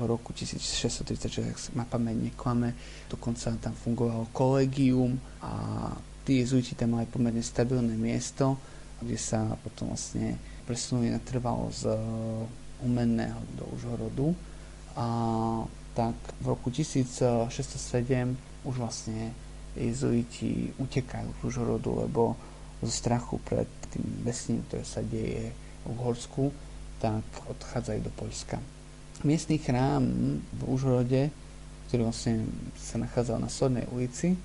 [0.05, 2.77] roku 1636, ak ma pamäť neklame,
[3.09, 5.89] dokonca tam fungovalo kolegium a
[6.21, 8.61] tí jezuiti tam mali pomerne stabilné miesto,
[9.01, 10.37] kde sa potom vlastne
[10.69, 11.89] presunuli na trvalo z
[12.85, 14.35] umenného do Užhorodu
[14.93, 15.07] a
[15.95, 17.55] tak v roku 1607
[18.67, 19.31] už vlastne
[19.79, 22.35] jezuiti utekajú z Užhorodu, lebo
[22.83, 26.51] zo strachu pred tým vesním, ktoré sa deje v Uhorsku,
[26.99, 28.59] tak odchádzajú do Poľska.
[29.23, 30.03] Miestný chrám
[30.43, 31.31] v Užhorode,
[31.87, 32.43] ktorý vlastne
[32.75, 34.35] sa nachádzal na Sodnej ulici,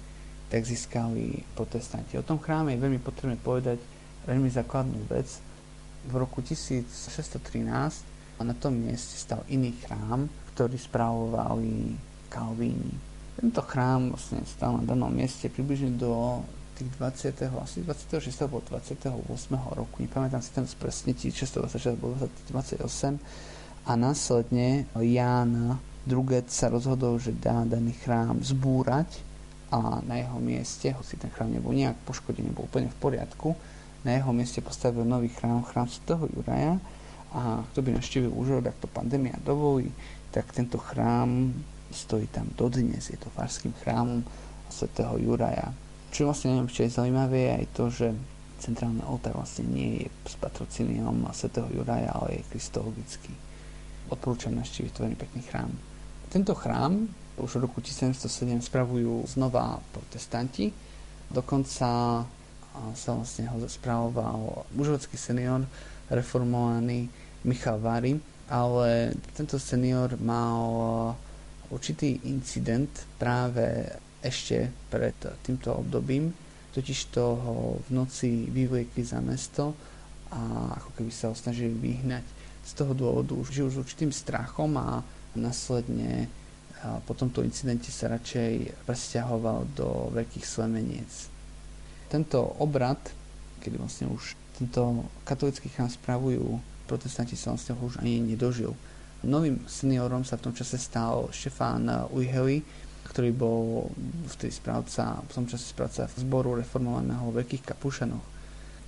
[0.51, 2.19] tak získali protestanti.
[2.19, 3.79] O tom chráme je veľmi potrebné povedať
[4.27, 5.43] veľmi základnú vec.
[6.07, 8.11] V roku 1613
[8.41, 11.97] na tom mieste stal iný chrám, ktorý správovali
[12.31, 12.95] Kalvíni.
[13.41, 16.45] Tento chrám vlastne stal na danom mieste približne do
[16.77, 17.61] tých 20.
[17.61, 18.45] asi 26.
[18.45, 19.13] alebo 28.
[19.77, 22.17] roku, nepamätám si ten presne, 1626 alebo
[22.49, 23.21] 28
[23.85, 29.21] a následne Ján Druget sa rozhodol, že dá daný chrám zbúrať
[29.69, 33.53] a na jeho mieste, hoci ten chrám nebol nejak poškodený, bol úplne v poriadku,
[34.01, 36.81] na jeho mieste postavil nový chrám, chrám svätého Juraja
[37.31, 39.93] a kto by naštívil už, ak to pandémia dovolí,
[40.31, 41.55] tak tento chrám
[41.91, 44.23] stojí tam dodnes, je to farským chrámom
[44.71, 45.75] svätého Juraja.
[46.15, 48.09] Čo vlastne neviem, čo je zaujímavé, je aj to, že
[48.63, 53.35] centrálny oltár vlastne nie je s patrocíniom svätého Juraja, ale je kristologický.
[54.11, 55.71] Odporúčam naštíviť to veľmi pekný chrám.
[56.31, 60.71] Tento chrám už v roku 1707 spravujú znova protestanti,
[61.33, 62.23] dokonca
[62.95, 65.67] sa vlastne ho spravoval mužovecký senior
[66.07, 67.11] reformovaný
[67.43, 68.15] Michal Vary,
[68.51, 71.15] ale tento senior mal
[71.71, 73.87] určitý incident práve
[74.21, 75.15] ešte pred
[75.47, 76.35] týmto obdobím,
[76.75, 79.73] totiž toho v noci vyvliekli za mesto
[80.35, 82.27] a ako keby sa ho snažili vyhnať.
[82.67, 85.01] Z toho dôvodu žil s určitým strachom a
[85.39, 86.27] následne
[87.07, 91.31] po tomto incidente sa radšej presťahoval do veľkých slemeniec.
[92.11, 92.99] Tento obrad,
[93.63, 96.61] kedy vlastne už tento katolický chrám spravujú
[96.91, 98.75] protestanti sa vlastne už ani nedožil.
[99.23, 102.65] Novým seniorom sa v tom čase stal Štefán Ujheli,
[103.07, 103.87] ktorý bol
[104.27, 108.23] vtedy správca, v tom čase správca zboru reformovaného Veľkých Kapušanov.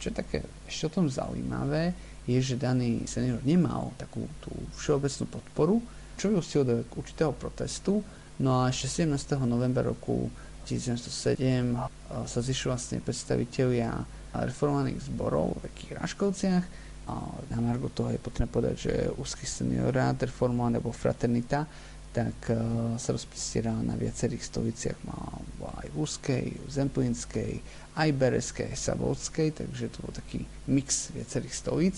[0.02, 1.94] Čo je také ešte o tom zaujímavé,
[2.26, 5.76] je, že daný senior nemal takú tú všeobecnú podporu,
[6.18, 8.02] čo vyústilo do určitého protestu,
[8.38, 9.38] no a ešte 17.
[9.42, 10.30] novembra roku
[10.70, 11.74] 1907
[12.26, 13.90] sa zišli vlastne predstavitelia
[14.32, 16.64] reformovaných zborov v Veľkých Raškovciach
[17.50, 21.66] na Margo toho je potrebné povedať, že úzky seniorát, reforma nebo fraternita,
[22.12, 24.98] tak uh, sa rozprostieral na viacerých stoliciach.
[25.08, 25.16] Má
[25.82, 27.64] aj Úzkej, Zemplínskej,
[27.96, 31.96] aj Bereskej, aj Savolskej, takže to bol taký mix viacerých stolic,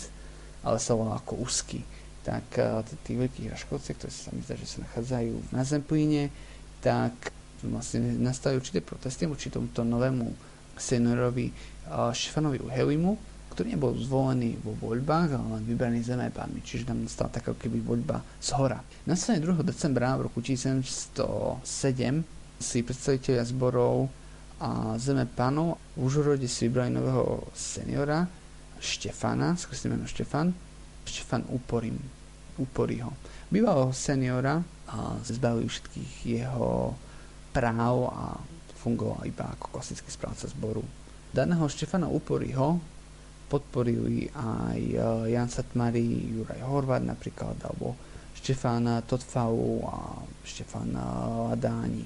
[0.62, 1.82] ale sa volá ako úzky.
[2.22, 6.30] Tak uh, tí veľkých raškovci, ktoré sa mi zdá, že sa nachádzajú na Zemplíne,
[6.78, 7.34] tak
[7.66, 10.30] vlastne nastali určité protesty voči tomuto novému
[10.78, 11.50] seniorovi
[11.90, 17.30] uh, Štefanovi Uhelimu, ktorý nebol zvolený vo voľbách, ale len vybraný zemepánmi, čiže tam nastala
[17.30, 18.82] taká keby voľba z hora.
[19.06, 19.62] Následne 2.
[19.62, 21.62] decembra v roku 1707
[22.58, 24.10] si predstaviteľia zborov
[24.58, 28.26] a zemepánov v Užhorode si vybrali nového seniora
[28.82, 30.50] Štefana, skresne meno Štefan,
[31.06, 31.96] Štefan Úporim,
[32.58, 33.14] Úporiho.
[33.54, 34.58] Bývalého seniora
[34.90, 36.94] a zbavili všetkých jeho
[37.54, 38.34] práv a
[38.82, 40.82] fungoval iba ako klasický správca zboru.
[41.30, 42.10] Daného Štefana
[43.54, 44.98] Podporili aj e,
[45.30, 47.94] Jan Satmari, Juraj Horvat napríklad, alebo
[48.34, 52.02] Štefána Totfau a Štefána Ladáni.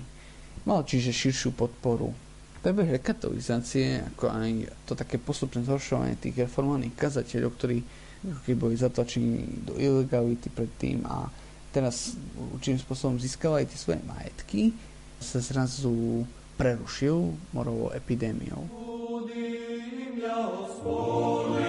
[0.68, 2.12] Mal čiže širšiu podporu.
[2.60, 4.50] Prebeh rekatolizácie, ako aj
[4.84, 7.78] to také postupné zhoršovanie tých reformovaných kazateľov, ktorí
[8.52, 11.32] boli zatlačení do ilegality predtým a
[11.72, 14.76] teraz určitým spôsobom získavali tie svoje majetky,
[15.22, 16.26] sa zrazu
[16.58, 18.87] prerušil morovou epidémiou.
[20.18, 21.67] Dios, Holy.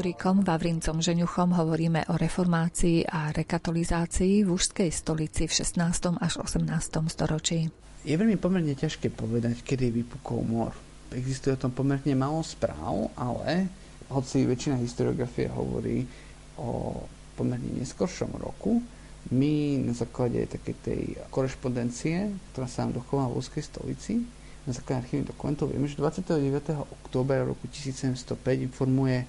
[0.00, 6.16] Historikom Vavrincom Žeňuchom hovoríme o reformácii a rekatolizácii v užskej stolici v 16.
[6.16, 6.64] až 18.
[7.04, 7.68] storočí.
[8.08, 10.72] Je veľmi pomerne ťažké povedať, kedy vypukol mor.
[11.12, 13.68] Existuje o tom pomerne málo správ, ale
[14.08, 16.08] hoci väčšina historiografie hovorí
[16.56, 17.04] o
[17.36, 18.80] pomerne neskoršom roku,
[19.28, 24.24] my na základe takej tej korešpondencie, ktorá sa nám dochovala v úzkej stolici,
[24.64, 26.88] na základe archívnych dokumentov vieme, že 29.
[26.88, 28.16] októbra roku 1705
[28.64, 29.28] informuje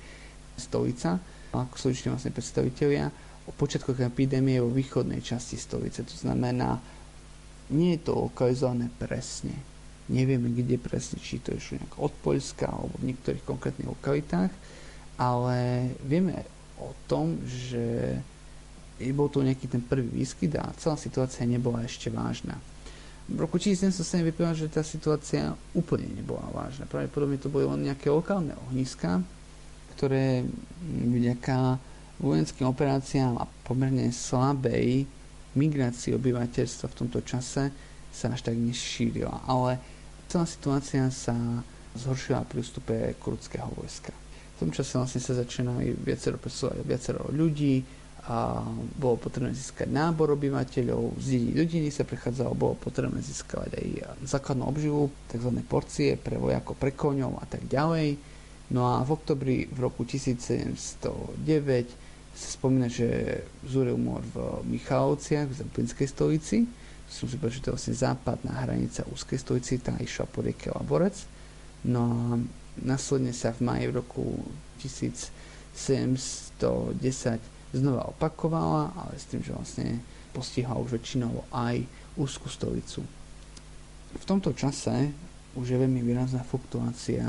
[0.58, 1.20] stolica,
[1.52, 3.12] ako stoliční vlastne predstavitelia,
[3.48, 6.06] o počiatkoch epidémie vo východnej časti stolice.
[6.06, 6.80] To znamená,
[7.74, 9.56] nie je to lokalizované presne.
[10.12, 14.52] Nevieme, kde presne, či to išlo nejak od Poľska alebo v niektorých konkrétnych lokalitách,
[15.16, 16.44] ale vieme
[16.78, 18.20] o tom, že
[19.16, 22.60] bol to nejaký ten prvý výskyt a celá situácia nebola ešte vážna.
[23.32, 26.86] V roku 1707 vyplýva, že tá situácia úplne nebola vážna.
[26.86, 29.24] Pravdepodobne to boli len nejaké lokálne ohniska,
[29.98, 30.46] ktoré
[30.88, 31.78] vďaka
[32.22, 35.04] vojenským operáciám a pomerne slabej
[35.58, 37.74] migrácii obyvateľstva v tomto čase
[38.12, 39.44] sa až tak nešírila.
[39.50, 39.82] Ale
[40.32, 41.36] celá situácia sa
[41.98, 44.16] zhoršila pri ústupe kurdského vojska.
[44.58, 47.84] V tom čase vlastne sa začínali viacero presúvať viacero ľudí,
[48.22, 48.62] a
[49.02, 53.88] bolo potrebné získať nábor obyvateľov, z dediny do dediny sa prechádzalo, bolo potrebné získať aj
[54.30, 55.50] základnú obživu, tzv.
[55.66, 58.14] porcie pre vojakov, pre koňov a tak ďalej.
[58.72, 61.44] No a v oktobri v roku 1709
[62.32, 66.64] sa spomína, že zúril mor v Michalovciach, v Zemplínskej stolici.
[67.12, 70.72] Som si povedal, že to je vlastne západná hranica úzkej stolici, tá išla po rieke
[70.72, 71.28] Laborec.
[71.84, 72.40] No a
[72.80, 74.40] následne sa v maji v roku
[74.80, 76.56] 1710
[77.76, 80.00] znova opakovala, ale s tým, že vlastne
[80.32, 81.84] postihla už väčšinou aj
[82.16, 83.04] úzku stolicu.
[84.16, 85.12] V tomto čase
[85.60, 87.28] už je veľmi výrazná fluktuácia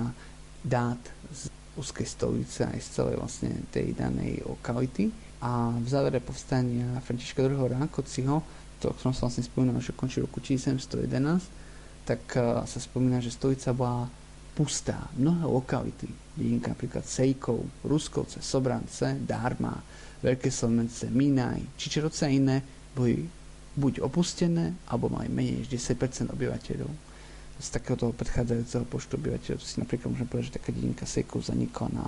[0.62, 0.98] dát
[1.30, 5.10] z úzkej stolice aj z celej vlastne tej danej lokality
[5.42, 7.66] a v závere povstania Františka II.
[7.66, 8.36] Rákociho,
[8.78, 13.34] to, o ktorom som vlastne spomínal, že končí roku 1711, tak uh, sa spomína, že
[13.34, 14.06] stolica bola
[14.52, 15.10] pustá.
[15.18, 19.74] Mnohé lokality, dedinka napríklad Sejkov, Ruskovce, Sobrance, Dárma,
[20.22, 22.62] Veľké Slovence, Minaj, Čičeroce a iné
[22.94, 23.26] boli
[23.72, 27.11] buď opustené, alebo mali menej než 10% obyvateľov.
[27.60, 31.46] Z takého toho predchádzajúceho počtu obyvateľov, to si napríklad môžeme povedať, že taká dedinka Sejkov
[31.46, 32.06] zanikla na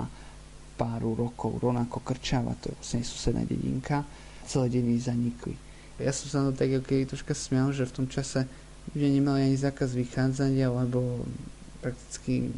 [0.74, 4.02] pár rokov, rovnako Krčava, to je vlastne susedná dedinka,
[4.48, 5.54] celé dediny zanikli.
[6.02, 8.50] Ja som sa na to tak okay, troška smial, že v tom čase
[8.90, 11.23] ľudia nemali ani zákaz vychádzania, lebo
[11.79, 12.50] prakticky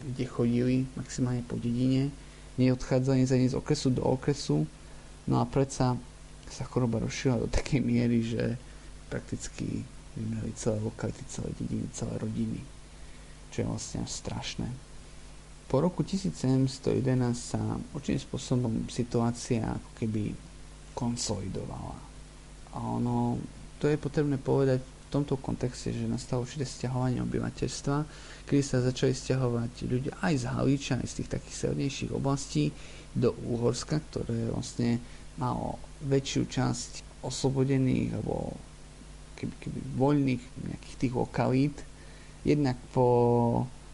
[0.00, 2.08] kde chodili, maximálne po dedine,
[2.56, 4.64] neodchádzali za z okresu do okresu,
[5.30, 5.94] No a predsa
[6.50, 8.58] sa choroba rozšila do takej miery, že
[9.06, 9.86] prakticky
[10.20, 12.60] vymreli celé lokality, celé dediny, celé rodiny.
[13.50, 14.68] Čo je vlastne strašné.
[15.70, 16.76] Po roku 1711
[17.34, 17.62] sa
[17.94, 20.34] určitým spôsobom situácia ako keby
[20.94, 21.96] konsolidovala.
[22.74, 23.38] A ono,
[23.78, 27.96] to je potrebné povedať v tomto kontexte, že nastalo určité stiahovanie obyvateľstva,
[28.46, 32.70] kedy sa začali stiahovať ľudia aj z Halíča, aj z tých takých severnejších oblastí,
[33.10, 35.02] do Úhorska, ktoré vlastne
[35.34, 36.90] malo väčšiu časť
[37.26, 38.54] oslobodených alebo
[39.40, 41.76] keby, keby voľných nejakých tých lokalít.
[42.44, 43.06] Jednak po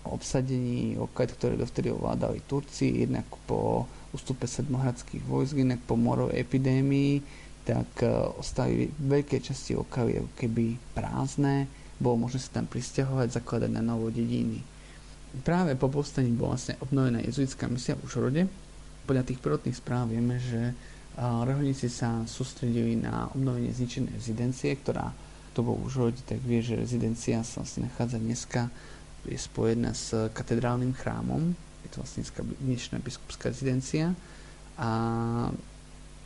[0.07, 7.23] obsadení lokalít, ktoré dovtedy ovládali Turci, jednak po ústupe sedmohradských vojsk, jednak po morovej epidémii,
[7.67, 11.67] tak e, ostali veľké časti lokalí keby prázdne,
[11.99, 14.63] bolo možné sa tam pristahovať, zakladať na novo dediny.
[15.43, 18.43] Práve po povstaní bola vlastne obnovená jezuitská misia v Užhorode,
[19.07, 20.75] podľa tých prvotných správ vieme, že
[21.17, 25.15] reholníci sa sústredili na obnovenie zničenej rezidencie, ktorá
[25.57, 28.69] to bol už rodi, tak vie, že rezidencia sa vlastne nachádza dneska,
[29.25, 32.23] je spojená s katedrálnym chrámom, je to vlastne
[32.61, 34.13] dnešná biskupská rezidencia.
[34.77, 34.91] A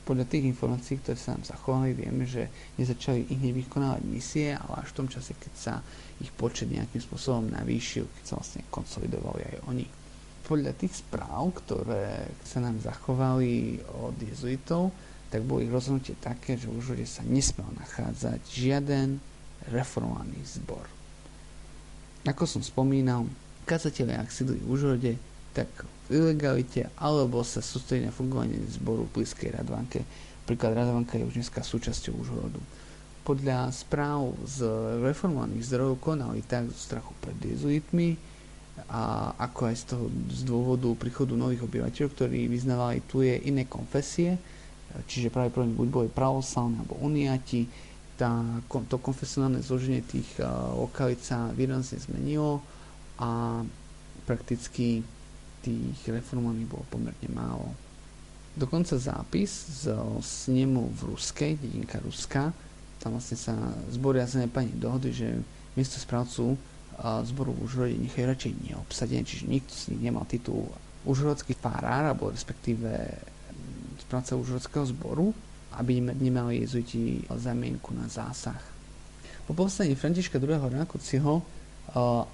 [0.03, 4.83] podľa tých informácií, ktoré sa nám zachovali, vieme, že nezačali ich hneď vykonávať misie, ale
[4.83, 5.75] až v tom čase, keď sa
[6.19, 9.87] ich počet nejakým spôsobom navýšil, keď sa vlastne konsolidovali aj oni.
[10.51, 14.91] Podľa tých správ, ktoré sa nám zachovali od jezuitov,
[15.31, 19.23] tak bolo ich rozhodnutie také, že v Užhode sa nesmel nachádzať žiaden
[19.71, 20.83] reformovaný zbor.
[22.27, 23.31] Ako som spomínal,
[23.65, 25.13] kazatelia, ak sídli v Užhode,
[25.55, 25.71] tak
[26.11, 30.03] v ilegalite, alebo sa sústredí na fungovanie zboru v blízkej Radvanke.
[30.45, 32.61] Príklad Radvanka je už dneska súčasťou Užhorodu.
[33.23, 34.67] Podľa správ z
[35.07, 38.19] reformovaných zdrojov konali tak zo strachu pred jezuitmi,
[38.89, 43.69] a ako aj z toho z dôvodu príchodu nových obyvateľov, ktorí vyznávali tu je iné
[43.69, 44.41] konfesie,
[45.07, 47.67] čiže práve pravdepodobne buď boli pravoslavní alebo uniati,
[48.21, 52.61] tá, to konfesionálne zloženie tých uh, lokalít sa výrazne zmenilo
[53.17, 53.63] a
[54.29, 55.01] prakticky
[55.65, 57.73] tých reformovaných bolo pomerne málo.
[58.53, 62.53] Dokonca zápis z snemu v Ruskej, dedinka Ruska,
[63.01, 63.57] tam vlastne sa
[63.89, 65.41] zboria zem pani dohody, že
[65.73, 66.61] miesto správcu
[67.01, 70.69] zboru v Užhorode nechajú radšej neobsadené, čiže nikto z nich nemal titul
[71.09, 72.93] užhorodský farár, alebo respektíve
[74.11, 75.31] správca užhorodského zboru,
[75.79, 78.59] aby nemali jezuiti zamienku na zásah.
[79.47, 80.59] Po povstaní Františka II.
[80.67, 81.39] Rákociho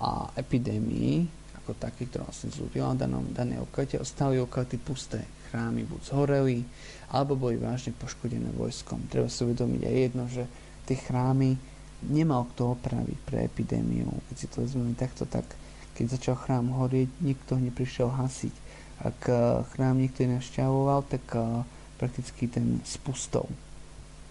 [0.00, 1.28] a epidémii,
[1.60, 5.20] ako taký, ktorá vlastne zúrila danom, danej okalite, ostali okality pusté.
[5.52, 6.64] Chrámy buď zhoreli,
[7.12, 9.12] alebo boli vážne poškodené vojskom.
[9.12, 10.48] Treba si uvedomiť aj jedno, že
[10.88, 11.60] tie chrámy
[12.08, 14.08] nemal kto opraviť pre epidémiu.
[14.32, 15.44] Keď si to vezmeme takto, tak
[15.92, 18.64] keď začal chrám horieť, nikto neprišiel hasiť.
[19.04, 21.64] Ak eh, chrám niekto navšťavoval, tak uh,
[22.00, 23.48] prakticky ten spustol.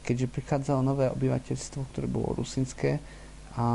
[0.05, 3.01] Keďže prichádzalo nové obyvateľstvo, ktoré bolo rusinské
[3.57, 3.65] a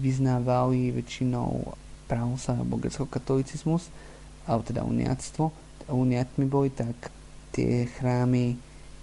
[0.00, 1.72] vyznávali väčšinou
[2.04, 3.88] pravosa alebo grecko-katolicizmus,
[4.44, 5.48] alebo teda uniatstvo,
[5.88, 7.08] uniatmi boli, tak
[7.56, 8.56] tie chrámy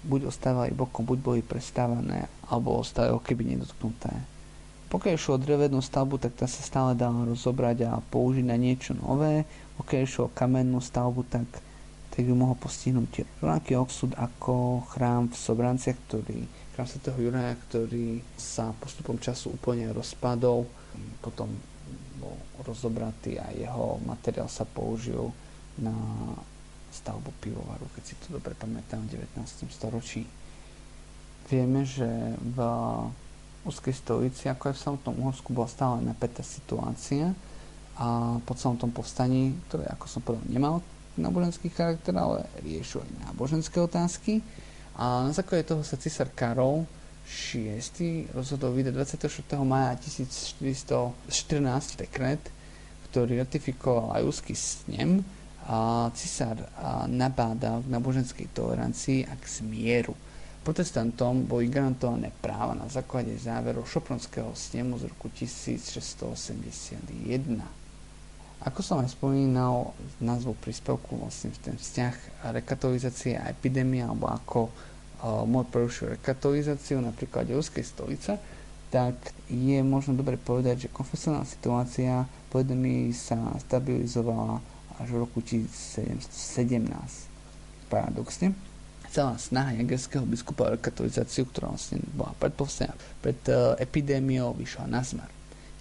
[0.06, 4.14] buď ostávali bokom, buď boli prestávané, alebo ostali keby nedotknuté.
[4.90, 8.98] Pokiaľ išlo o drevenú stavbu, tak tá sa stále dala rozobrať a použiť na niečo
[8.98, 9.46] nové.
[9.78, 11.46] Pokiaľ išlo o kamennú stavbu, tak,
[12.10, 16.42] tak ju mohol postihnúť rovnaký odsud ako chrám v Sobranciach, ktorý,
[16.74, 20.66] chrám svätého Juraja, ktorý sa postupom času úplne rozpadol.
[21.22, 21.54] Potom
[22.18, 22.36] bol
[22.66, 25.30] rozobratý a jeho materiál sa použil
[25.78, 25.94] na
[26.90, 29.70] stavbu pivovaru, keď si to dobre pamätám, v 19.
[29.70, 30.26] storočí.
[31.46, 32.10] Vieme, že
[32.42, 32.58] v
[33.68, 37.34] úzkej stolici, ako aj v samotnom Uhorsku, bola stále napätá situácia
[38.00, 40.80] a po celom tom povstaní, ktoré, ako som povedal, nemal
[41.20, 44.40] náboženský charakter, ale riešil aj náboženské otázky.
[44.96, 46.88] A na základe toho sa cisár Karol
[47.28, 49.60] VI rozhodol vydať 24.
[49.68, 52.40] maja 1414 dekret,
[53.12, 55.20] ktorý ratifikoval aj úzky snem,
[55.70, 56.58] a cisár
[57.06, 60.18] nabádal k náboženskej tolerancii a k zmieru.
[60.60, 67.00] Protestantom boli garantované práva na základe záverov Šopronského snemu z roku 1681.
[68.60, 75.48] Ako som aj spomínal názvu príspevku, vlastne ten vzťah rekatolizácie a epidémia, alebo ako uh,
[75.48, 78.36] môj prerušil rekatolizáciu na príklade Ruskej stolice,
[78.92, 79.16] tak
[79.48, 82.60] je možno dobre povedať, že konfesionálna situácia po
[83.16, 84.60] sa stabilizovala
[85.00, 86.84] až v roku 1717.
[87.88, 88.52] Paradoxne,
[89.10, 95.02] celá snaha jagerského biskupa o rekatolizáciu, ktorá vlastne bola predpovstania pred uh, epidémiou, vyšla na
[95.02, 95.30] zmar.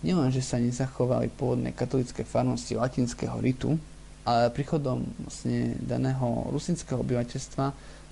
[0.01, 3.75] Nielen, že sa nezachovali pôvodné katolické farnosti latinského ritu,
[4.23, 7.65] ale príchodom vlastne daného rusinského obyvateľstva,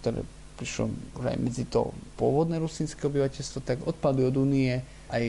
[0.02, 0.20] ktoré
[0.56, 0.88] prišlo
[1.20, 5.24] už aj medzi to pôvodné rusinské obyvateľstvo, tak odpadli od únie aj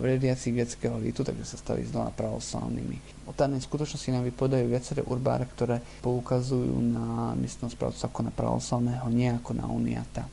[0.00, 3.28] veriaci greckého ritu, takže sa stali znova pravoslavnými.
[3.28, 9.06] O danej skutočnosti nám vypovedajú viaceré urbáre, ktoré poukazujú na miestnosť pravcu ako na pravoslavného,
[9.12, 10.24] nie ako na uniata.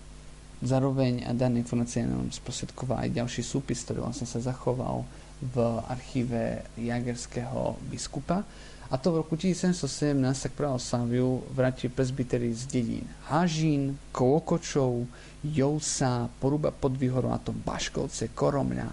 [0.63, 5.03] Zároveň dané informácie nám sprostredkoval aj ďalší súpis, ktorý vlastne sa zachoval
[5.43, 5.55] v
[5.91, 8.47] archíve jagerského biskupa,
[8.85, 15.09] a to v roku 1717 sa k pravoslaviu vrátil presbytery z dedín Hažín, Kolokočov,
[15.41, 18.89] Jousa, Poruba pod Vyhorovatom, Baškovce, Koromľa,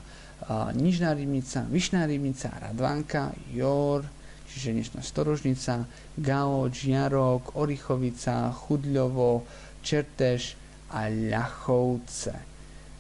[0.72, 4.08] Nižná Rybnica, Vyšná Rybnica, Radvánka, Jor,
[4.48, 5.84] čiže dnešná Storožnica,
[6.16, 9.44] Galoč, Jarok, Orichovica, Chudľovo,
[9.84, 10.56] Čerteš
[10.92, 12.32] a Ľachovce.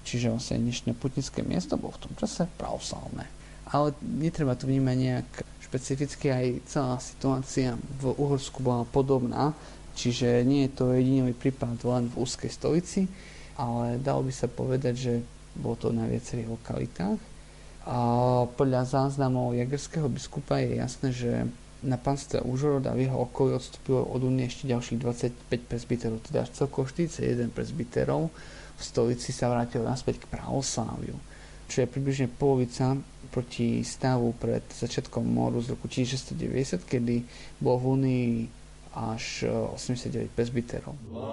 [0.04, 3.28] Čiže vlastne dnešné putnické miesto bolo v tom čase pravoslavné.
[3.72, 5.30] Ale netreba to vnímať nejak
[5.72, 9.56] špecificky aj celá situácia v Uhorsku bola podobná,
[9.96, 13.08] čiže nie je to jediný prípad len v úzkej stolici,
[13.56, 15.14] ale dalo by sa povedať, že
[15.56, 17.16] bolo to na viacerých lokalitách.
[17.88, 17.98] A
[18.52, 21.32] podľa záznamov jagerského biskupa je jasné, že
[21.80, 26.44] na pánstve Užhorod a v jeho okolí odstúpilo od únie ešte ďalších 25 presbyterov, teda
[26.44, 28.28] až celkovo 41 presbyterov
[28.76, 31.31] v stolici sa vrátilo naspäť k pravosláviu
[31.72, 32.92] čo je približne polovica
[33.32, 37.24] proti stavu pred začiatkom moru z roku 1690, kedy
[37.56, 38.28] bolo v Únii
[38.92, 40.92] až 89 eh, presbyterov.
[40.92, 41.32] medzi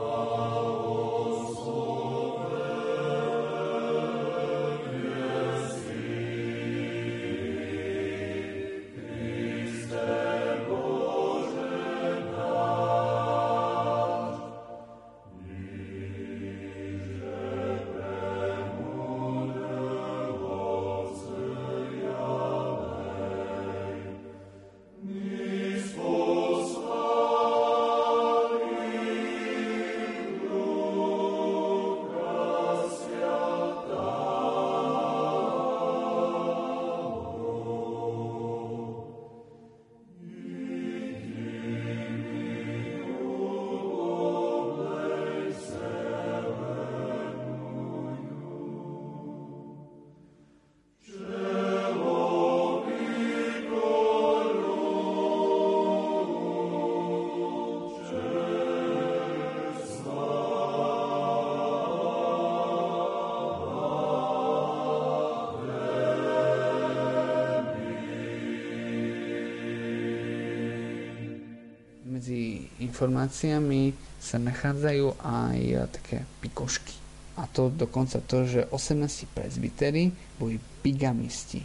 [72.99, 76.91] informáciami sa nachádzajú aj také pikošky.
[77.39, 81.63] A to dokonca to, že 18 prezbiterí boli bigamisti.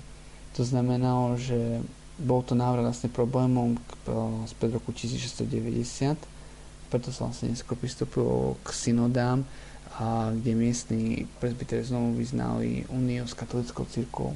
[0.54, 1.82] To znamenalo, že
[2.22, 3.74] bol to návrat vlastne problémom
[4.46, 6.14] spred roku 1690,
[6.94, 9.42] preto sa vlastne neskôr pristúpilo k synodám,
[9.98, 14.30] a kde miestni prezbiteri znovu vyznali úniu s katolickou církvou.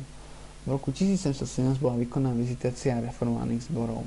[0.66, 4.02] V roku 1717 bola vykonaná vizitácia reformovaných zborov.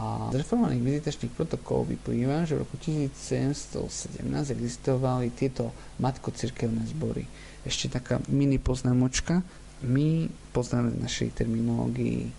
[0.00, 7.28] A z reformovaných vizitačných protokolov vyplýva, že v roku 1717 existovali tieto matko-cirkevné zbory.
[7.68, 9.44] Ešte taká mini poznámočka.
[9.84, 10.24] My
[10.56, 12.32] poznáme v našej terminológii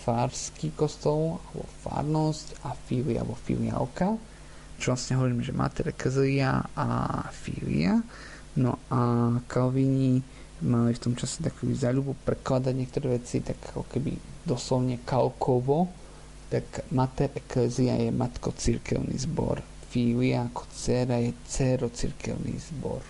[0.00, 4.16] farský kostol, alebo farnosť a filia, alebo filiálka,
[4.80, 6.88] čo vlastne hovoríme, že mater ecclesia a
[7.28, 8.00] filia.
[8.56, 10.24] No a Kalvini
[10.64, 14.16] mali v tom čase takú záľubu prekladať niektoré veci tak ako keby
[14.48, 16.07] doslovne kalkovo,
[16.48, 19.60] tak mater ecclesia je matko cirkevný zbor,
[19.92, 23.04] filia ako dcera je cero cirkevný zbor.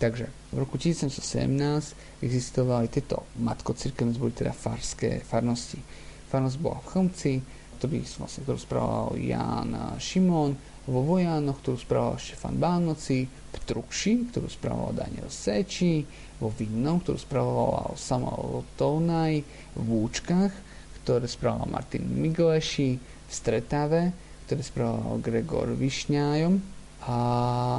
[0.00, 5.76] Takže v roku 1717 existovali tieto matko cirkevné zbory, teda farské farnosti.
[6.32, 7.32] Farnosť bola v Chlmci,
[7.76, 10.56] ktorý, vlastne, ktorú správal Ján Šimón,
[10.88, 16.02] vo Vojánoch, ktorú správal Štefan Bánoci, v Trukši, ktorú spravoval Daniel Seči,
[16.40, 19.44] vo Vinnom, ktorú spravoval Samuel Tounaj,
[19.76, 20.69] v Vúčkach,
[21.02, 24.10] ktoré spravoval Martin Migleši, v Stretave,
[24.46, 26.54] ktoré spravoval Gregor Višňájom.
[27.06, 27.16] A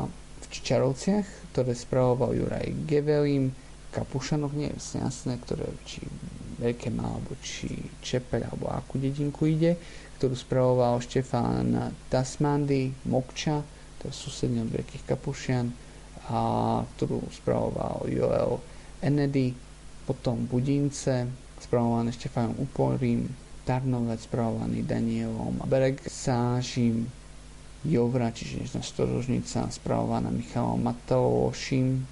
[0.07, 3.53] v Čičarovciach, ktoré spravoval Juraj Gevelím,
[3.91, 5.99] Kapušanoch, nie je jasné, ktoré či
[6.61, 7.73] Veľké má, alebo či
[8.05, 9.75] Čepeľ, alebo akú dedinku ide,
[10.21, 13.65] ktorú spravoval Štefán Tasmandy, Mokča,
[13.97, 15.73] to je susedne od Veľkých Kapušian,
[16.29, 16.39] a
[16.85, 18.61] ktorú spravoval Joel
[19.01, 19.57] Enedy,
[20.05, 21.25] potom Budince,
[21.61, 23.29] spravované Štefánom Uporím,
[23.61, 25.61] Tarnovec, spravovaný Danielom
[26.09, 27.07] Sážim,
[27.85, 32.05] Jovra, čiže dnešná storožnica, spravovaná Michalom Matalošim,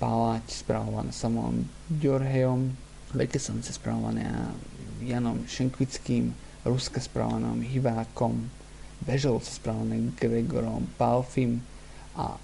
[0.00, 2.72] Palať, spravovaná Samuelom Ďorhejom,
[3.12, 4.28] Veľké Slnce, spravované
[5.04, 6.32] Janom Šenkvickým,
[6.64, 8.52] Ruska správanom Hivákom,
[9.00, 11.64] Bežovce správané Gregorom Palfim
[12.16, 12.36] a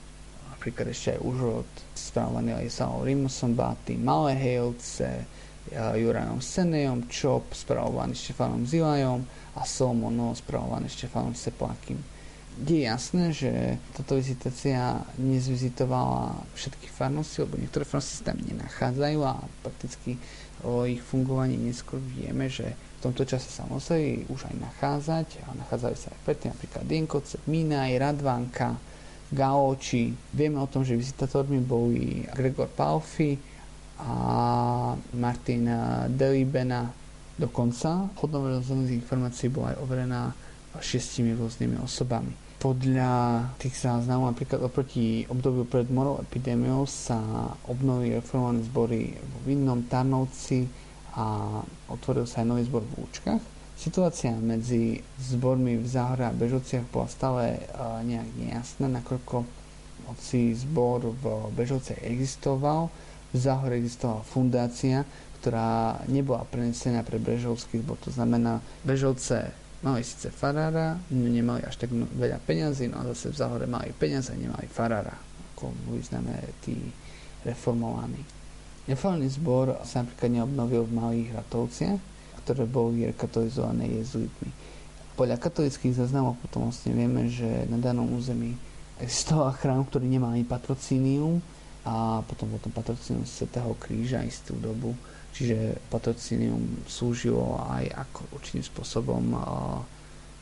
[0.56, 5.28] napríklad ešte aj Užrod správaný aj Salom Rimusom Báty, Malé Hejovce,
[5.74, 9.26] Jurajom Senejom, Čop správovaný Štefanom Zilajom
[9.58, 11.98] a Solmono správovaný Štefanom Seplakým.
[12.56, 20.16] Je jasné, že táto vizitácia nezvizitovala všetky farnosti, lebo niektoré farnosti tam nenachádzajú a prakticky
[20.64, 25.52] o ich fungovaní neskôr vieme, že v tomto čase sa museli už aj nachádzať a
[25.52, 28.72] nachádzali sa aj predtým napríklad Dienkoce, Minaj, Radvanka,
[29.28, 30.16] Gaoči.
[30.32, 33.36] Vieme o tom, že vizitátormi boli Gregor Palfi
[34.00, 34.16] a
[35.16, 35.64] Martin
[36.12, 36.88] Delibena.
[37.36, 40.22] Dokonca hodnovroznosť informácií bola aj overená
[40.80, 42.32] šiestimi rôznymi osobami.
[42.56, 47.20] Podľa tých záznamov, napríklad oproti obdobiu pred morovou epidémiou sa
[47.68, 50.64] obnovili reformované zbory vo Vinnom, Tarnovci,
[51.16, 53.40] a otvoril sa aj nový zbor v Účkach.
[53.76, 59.44] Situácia medzi zbormi v Záhore a Bežovciach bola stále uh, nejak nejasná, nakoľko
[60.12, 61.24] hoci zbor v
[61.56, 62.88] Bežovciach existoval,
[63.36, 65.04] v existovala fundácia,
[65.40, 68.00] ktorá nebola prenesená pre Bežovský zbor.
[68.02, 69.52] To znamená, Bežovce
[69.84, 73.92] mali síce farára, no nemali až tak veľa peňazí, no a zase v Záhore mali
[73.94, 75.14] peniaze, nemali farára,
[75.54, 76.34] ako vyznáme
[76.64, 76.74] tí
[77.46, 78.18] reformovaní.
[78.86, 81.98] Neformálny zbor sa napríklad neobnovil v Malých Ratovciach,
[82.46, 84.50] ktoré boli rekatolizované jezuitmi.
[85.18, 88.54] Podľa katolických záznamov potom vlastne vieme, že na danom území
[89.02, 91.42] existoval chrám, ktorý nemal ani patrocínium
[91.86, 94.98] a potom potom patrocínium Svetého kríža istú dobu.
[95.30, 99.22] Čiže patrocínium slúžilo aj ako určitým spôsobom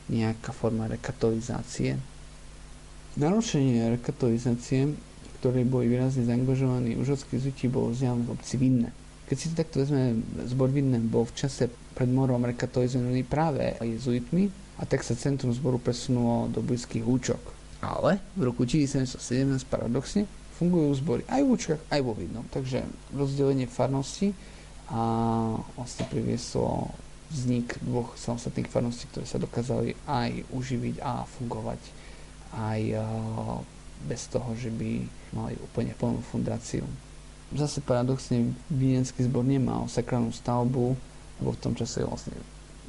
[0.09, 2.01] nejaká forma rekatolizácie.
[3.15, 4.97] Narušenie rekatolizácie
[5.45, 8.89] ktorí boli výrazne zaangažovaní užockí zuti, bol zjavný v obci Vinne.
[9.29, 10.17] Keď si to takto vezme,
[10.49, 14.49] zbor Vinne bol v čase pred morom rekatolizovaný práve jezuitmi
[14.81, 17.37] a tak sa centrum zboru presunulo do blízkych účok.
[17.85, 19.21] Ale v roku 1717
[19.69, 20.25] paradoxne
[20.55, 22.45] fungujú zbory aj v účkach, aj vo Vidnom.
[22.49, 24.31] Takže rozdelenie farnosti
[24.87, 25.01] a
[25.75, 26.93] vlastne privieslo
[27.33, 31.81] vznik dvoch samostatných farností, ktoré sa dokázali aj uživiť a fungovať
[32.55, 32.81] aj
[34.05, 35.03] bez toho, že by
[35.33, 36.85] mali úplne plnú fundáciu.
[37.51, 40.85] Zase paradoxne Viedenský zbor nemal sakrálnu stavbu,
[41.41, 42.37] lebo v tom čase vlastne,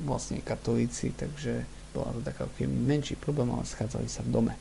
[0.04, 1.64] vlastne katolíci, takže
[1.96, 4.52] bola to taká menší problém, ale schádzali sa v dome.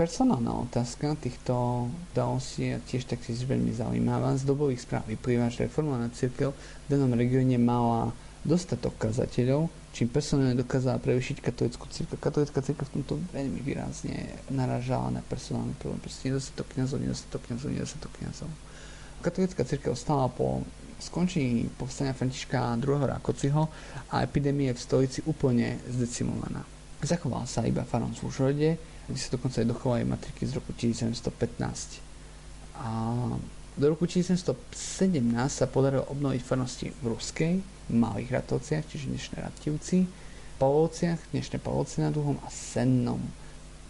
[0.00, 1.84] Personálna otázka týchto
[2.16, 4.32] udalostí je tiež taktiež veľmi zaujímavá.
[4.32, 8.08] Z dobových správ vyplýva, že reformovaná církev v danom regióne mala
[8.40, 12.16] dostatok kazateľov, čím personálne dokázala prevyšiť katolickú církev.
[12.16, 16.00] Katolická církev v tomto veľmi výrazne naražala na personálny problém.
[16.00, 18.48] Proste nedostatok kniazov, nedostatok kniazov, nedostatok kniazov.
[19.20, 20.64] Katolická církev stála po
[20.96, 23.04] skončení povstania Františka II.
[23.04, 23.68] Rákociho
[24.08, 26.64] a epidémie v stolici úplne zdecimovaná.
[27.04, 28.70] Zachovala sa iba farom v Užhorode,
[29.10, 31.98] kde sa dokonca aj dochovajú matriky z roku 1715.
[32.78, 32.88] A
[33.74, 34.54] do roku 1717
[35.50, 37.58] sa podarilo obnoviť farnosti v Ruskej,
[37.90, 40.06] Malých Ratovciach, čiže dnešné Rativci,
[40.62, 43.18] Pavlovciach, dnešné Pavlovci nad Uhom a Sennom.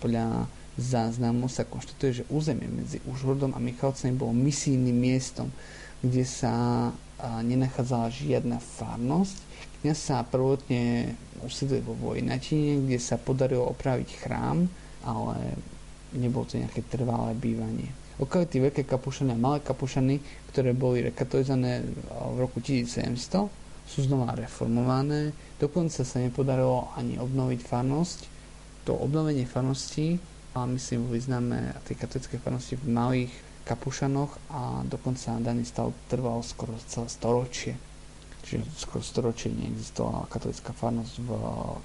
[0.01, 0.49] Podľa
[0.81, 5.53] záznamu sa konštatuje, že územie medzi Užhordom a Michalcami bolo misijným miestom,
[6.01, 6.89] kde sa
[7.21, 9.37] nenachádzala žiadna farnosť.
[9.85, 11.13] Kňaz sa prvotne
[11.45, 14.69] usidli vo Vojnatine, kde sa podarilo opraviť chrám,
[15.05, 15.57] ale
[16.17, 17.91] nebolo to nejaké trvalé bývanie.
[18.21, 20.21] Lokality Veľké Kapušany a Malé Kapušany,
[20.53, 23.49] ktoré boli rekatolizované v roku 1700,
[23.89, 25.33] sú znova reformované.
[25.57, 28.19] Dokonca sa nepodarilo ani obnoviť farnosť.
[28.87, 30.21] To obnovenie farnosti,
[30.55, 31.21] a myslím, boli
[31.87, 33.33] tej katolické farnosti v malých
[33.65, 37.90] Kapušanoch a dokonca daný stav trval skoro celé storočie.
[38.51, 41.31] Čiže skoro storočie neexistovala katolická farnosť v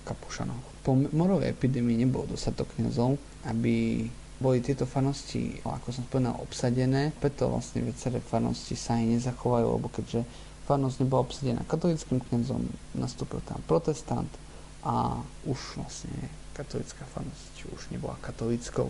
[0.02, 0.82] Kapušanoch.
[0.82, 4.02] Po morovej epidémii nebolo dostatok kniazov, aby
[4.42, 9.94] boli tieto farnosti, ako som spomínal, obsadené, preto vlastne viaceré farnosti sa aj nezachovajú, lebo
[9.94, 10.26] keďže
[10.66, 12.66] farnosť nebola obsadená katolickým kniazom,
[12.98, 14.34] nastúpil tam protestant
[14.82, 16.18] a už vlastne
[16.58, 18.90] katolická farnosť už nebola katolickou.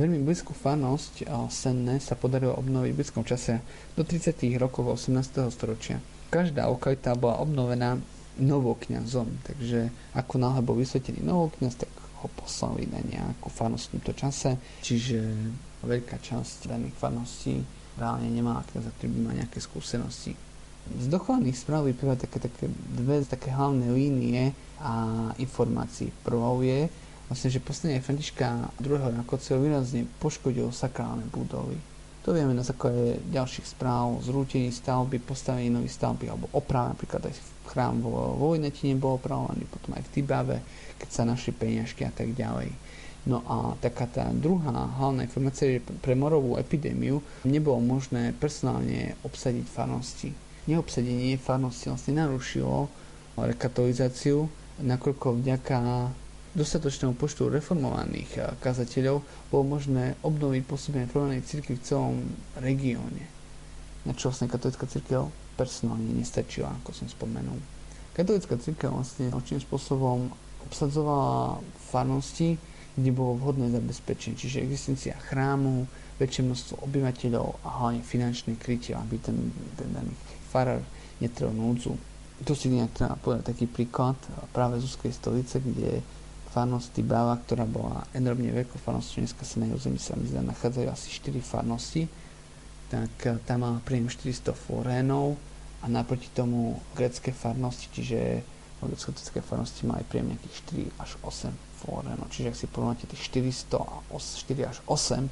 [0.00, 3.60] Veľmi blízku farnosť Senne sa podarilo obnoviť v blízkom čase
[3.92, 4.32] do 30.
[4.56, 5.52] rokov 18.
[5.52, 6.00] storočia.
[6.36, 7.96] Každá lokalita bola obnovená
[8.36, 11.88] novokňazom, takže ako náhle bol vysvetený novokňaz, tak
[12.20, 14.50] ho poslali na nejakú farnosť v tomto čase,
[14.84, 15.16] čiže
[15.80, 17.64] veľká časť daných farností
[17.96, 20.36] reálne nemá kniaza, ktorý by mal nejaké skúsenosti.
[21.00, 26.12] Z dochovaných správ vyplývajú také, také dve také hlavné línie a informácií.
[26.20, 26.92] Prvou je,
[27.32, 29.24] vlastne, že posledne Františka II.
[29.24, 31.80] Rakociho výrazne poškodil sakrálne budovy.
[32.26, 37.38] To vieme na základe ďalších správ, zrútení stavby, postavení nových stavby alebo oprav, napríklad aj
[37.70, 40.58] chrám vo Vojnetine bol opravovaný, potom aj v Tibave,
[40.98, 42.74] keď sa našli peniažky a tak ďalej.
[43.30, 49.66] No a taká tá druhá hlavná informácia že pre morovú epidémiu nebolo možné personálne obsadiť
[49.70, 50.30] farnosti.
[50.66, 52.90] Neobsadenie farnosti vlastne narušilo
[53.38, 54.50] rekatolizáciu,
[54.82, 56.10] nakoľko vďaka
[56.56, 59.20] dostatočnému počtu reformovaných eh, kazateľov
[59.52, 62.16] bolo možné obnoviť pôsobenie reformovanej cirkvi v celom
[62.58, 63.28] regióne.
[64.08, 65.28] Na čo vlastne katolická cirkev
[65.60, 67.60] personálne nestačila, ako som spomenul.
[68.16, 70.32] Katolická cirkev vlastne určitým spôsobom
[70.64, 71.60] obsadzovala
[71.92, 72.56] farnosti,
[72.96, 75.84] kde bolo vhodné zabezpečenie, čiže existencia chrámu,
[76.16, 80.16] väčšie množstvo obyvateľov a hlavne finančné krytie, aby ten, ten daný
[80.48, 80.80] farár
[81.20, 81.92] netrel núdzu.
[82.40, 84.16] Tu si nejak treba povedať taký príklad
[84.52, 86.00] práve z úzkej stolice, kde
[86.56, 90.88] farnosť Tibáva, ktorá bola enormne veľkou farnosťou, dneska sa na území sa mi zdá nachádzajú
[90.88, 92.08] asi 4 farnosti,
[92.88, 95.36] tak eh, tam má príjem 400 forénov
[95.84, 98.40] a naproti tomu grecké farnosti, čiže
[98.80, 99.12] grecko
[99.44, 100.54] farnosti aj príjem nejakých
[100.96, 101.52] 4 až 8
[101.84, 102.32] forénov.
[102.32, 105.28] Čiže ak si porovnáte tých 400 a 4 až 8,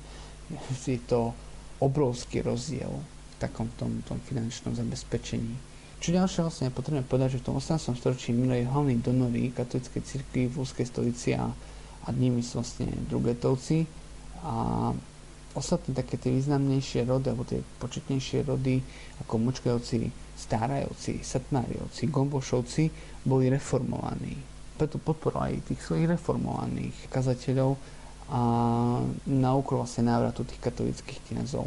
[0.85, 1.33] je to
[1.81, 5.74] obrovský rozdiel v takom tom, tom finančnom zabezpečení.
[6.05, 7.97] Čo ďalšie vlastne je potrebné povedať, že v tom 18.
[7.97, 11.49] storočí minuli hlavní donory katolíckej cirkvi v úzkej stolici a,
[12.05, 13.89] a nimi sú vlastne drugetovci
[14.45, 14.93] a
[15.57, 18.85] ostatné také tie významnejšie rody, alebo tie početnejšie rody,
[19.25, 22.85] ako Močkajovci, Stárajovci, Satmáriovci, Gombošovci,
[23.25, 24.37] boli reformovaní.
[24.77, 27.81] Preto podporovali tých svojich reformovaných kazateľov
[28.29, 28.41] a
[29.25, 31.65] na úkor vlastne návratu tých katolických kniazov.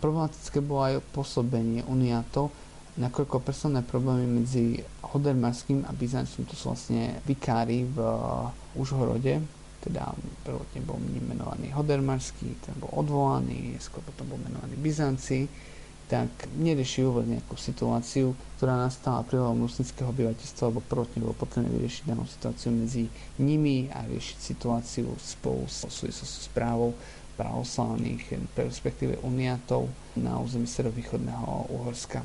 [0.00, 2.48] Problematické bolo aj pôsobenie uniatov,
[2.96, 7.98] nakoľko personálne problémy medzi Hodermarským a Byzancium, to sú vlastne vikári v
[8.76, 9.44] Užhorode,
[9.84, 15.46] teda prvotne bol menovaný Hodermarský, ten bol odvolaný, skôr potom bol menovaný Byzanci,
[16.06, 22.02] tak nerieši vôbec nejakú situáciu, ktorá nastala prílevom muslimského obyvateľstva, lebo prvotne bolo potrebné vyriešiť
[22.06, 23.10] danú situáciu medzi
[23.42, 26.94] nimi a riešiť situáciu spolu s súvislosti s právou
[27.34, 32.22] pravoslavných, respektíve uniatov na území severovýchodného Uhorska.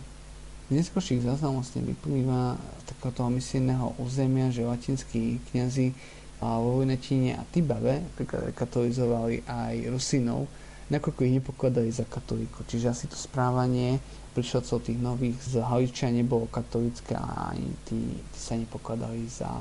[0.72, 2.56] Z neskôrších záznamov vyplýva
[2.88, 5.92] takéhoto misijného územia, že latinskí kniazy
[6.40, 8.08] vo Vojnetine a Tibave
[8.56, 10.48] katolizovali aj Rusinov,
[10.88, 12.72] nakoľko ich nepokladali za katolíkov.
[12.72, 14.00] Čiže asi to správanie
[14.32, 18.00] prišlacov tých nových z Haličia nebolo katolické a ani tí,
[18.32, 19.52] tí sa nepokladali za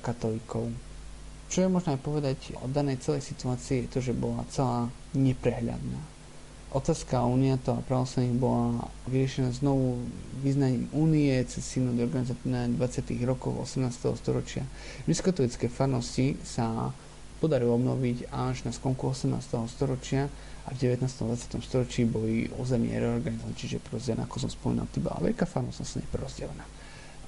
[0.00, 0.72] katolíkov.
[1.52, 6.13] Čo je možné povedať o danej celej situácii je to, že bola celá neprehľadná.
[6.74, 10.02] Otázka uniatov a pravoslavných bola vyriešená znovu
[10.42, 13.14] význaním únie cez synod organizované 20.
[13.22, 13.94] rokov 18.
[14.18, 14.66] storočia.
[15.06, 16.90] Rímskotolické farnosti sa
[17.38, 19.38] podarilo obnoviť až na skonku 18.
[19.70, 20.26] storočia
[20.66, 21.06] a v 19.
[21.06, 21.62] 20.
[21.62, 26.66] storočí boli územie reorganizované, čiže prozdelené, ako som spomínal, bola veľká farnosť sa neprerozdelená.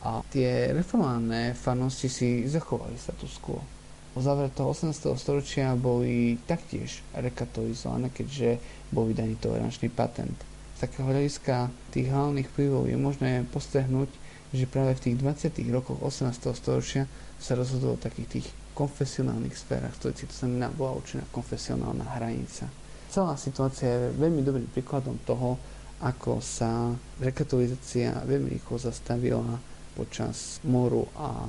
[0.02, 3.76] A tie reformované farnosti si zachovali status quo
[4.16, 5.12] po závere toho 18.
[5.20, 8.56] storočia boli taktiež rekatolizované, keďže
[8.90, 10.36] bol vydaný tolerančný patent.
[10.76, 14.12] Z takého hľadiska tých hlavných vplyvov je možné postrehnúť,
[14.52, 15.56] že práve v tých 20.
[15.72, 16.32] rokoch 18.
[16.52, 17.08] storočia
[17.40, 22.68] sa rozhodlo o takých tých konfesionálnych sférach, to znamená bola určená konfesionálna hranica.
[23.08, 25.56] Celá situácia je veľmi dobrým príkladom toho,
[26.04, 29.56] ako sa rekatolizácia veľmi rýchlo zastavila
[29.96, 31.48] počas moru a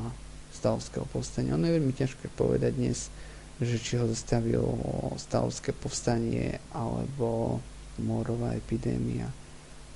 [0.55, 1.59] stavovského povstania.
[1.59, 3.11] Ono je veľmi ťažké povedať dnes,
[3.57, 4.77] že či ho zastavilo
[5.17, 7.57] stavovské povstanie alebo
[7.97, 9.29] morová epidémia.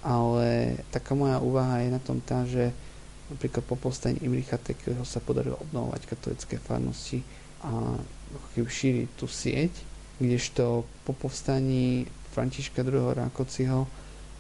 [0.02, 2.74] Ale taká moja úvaha je na tom tá, že
[3.30, 7.22] napríklad po povstaní Imricha Tekého sa podarilo obnovovať katolické farnosti
[7.62, 8.02] a
[8.58, 9.70] šíriť tú sieť,
[10.18, 13.14] kdežto po povstaní Františka II.
[13.14, 13.86] Rákociho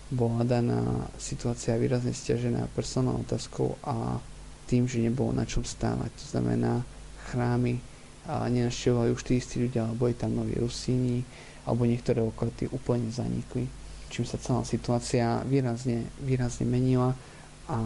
[0.09, 4.17] bola daná situácia výrazne stiažená personálnou otázkou a
[4.65, 6.09] tým, že nebolo na čom stávať.
[6.09, 6.81] To znamená,
[7.29, 7.90] chrámy
[8.29, 11.25] a nenaštevovali už tí istí ľudia, alebo boli tam noví Rusíni,
[11.65, 13.65] alebo niektoré lokality úplne zanikli.
[14.11, 17.15] Čím sa celá situácia výrazne, výrazne menila
[17.71, 17.79] a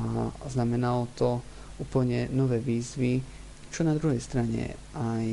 [0.49, 1.43] znamenalo to
[1.77, 3.21] úplne nové výzvy,
[3.69, 5.25] čo na druhej strane aj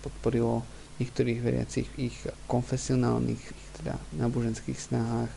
[0.00, 0.62] podporilo
[1.02, 2.16] niektorých veriacich v ich
[2.46, 3.42] konfesionálnych,
[3.82, 5.30] teda náboženských snahách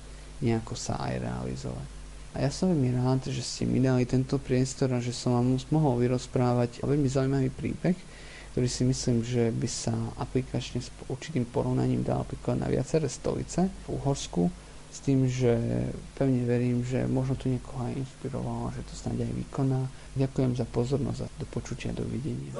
[0.45, 1.87] nejako sa aj realizovať.
[2.35, 5.55] A ja som veľmi rád, že ste mi dali tento priestor a že som vám
[5.71, 7.97] mohol vyrozprávať veľmi zaujímavý príbeh,
[8.55, 13.67] ktorý si myslím, že by sa aplikačne s určitým porovnaním dal aplikovať na viaceré stolice
[13.83, 14.47] v Uhorsku,
[14.95, 15.59] s tým, že
[16.15, 19.81] pevne verím, že možno tu niekoho aj inšpirovalo, že to snáď aj vykoná.
[20.15, 22.55] Ďakujem za pozornosť a do počutia, dovidenia.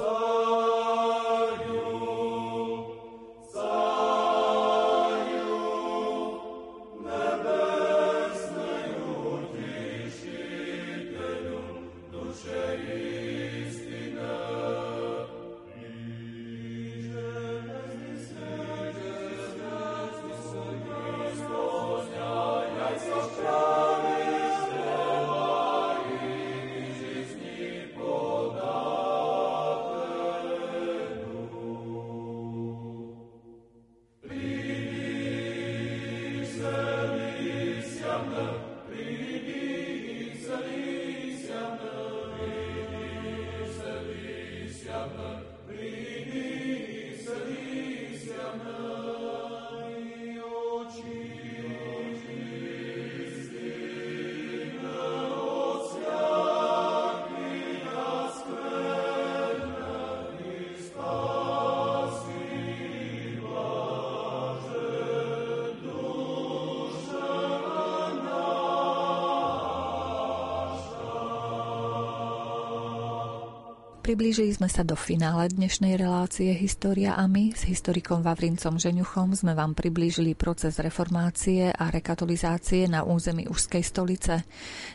[74.06, 79.50] Priblížili sme sa do finále dnešnej relácie História a my s historikom Vavrincom Žeňuchom sme
[79.58, 84.46] vám priblížili proces reformácie a rekatolizácie na území Užskej stolice.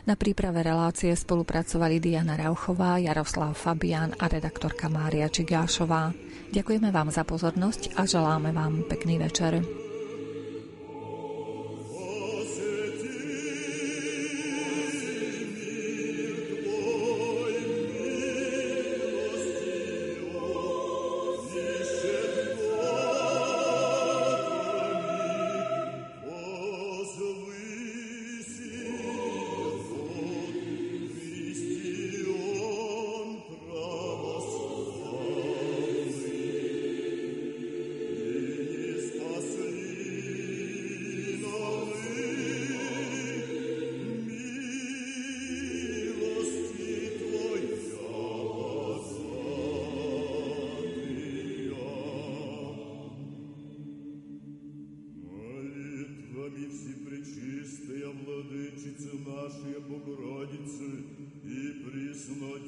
[0.08, 6.16] Na príprave relácie spolupracovali Diana Rauchová, Jaroslav Fabian a redaktorka Mária Čigášová.
[6.48, 9.81] Ďakujeme vám za pozornosť a želáme vám pekný večer.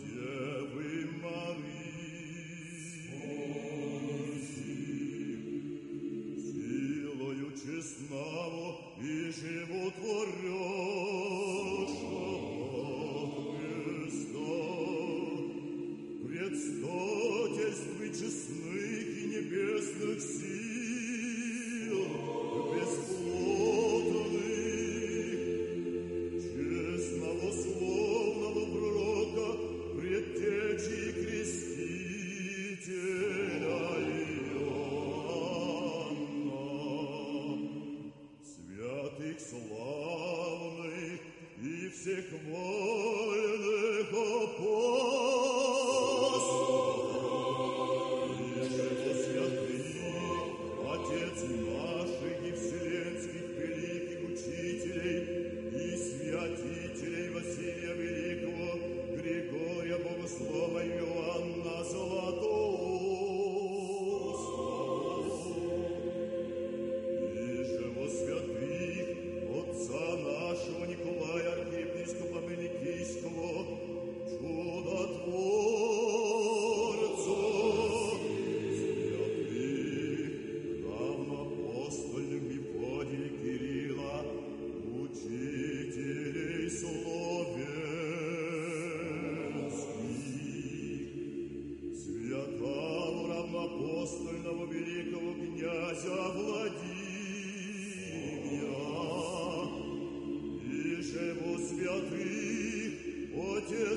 [0.03, 0.34] Dieu.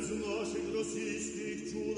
[0.08, 1.96] z naszych rosyjskich czół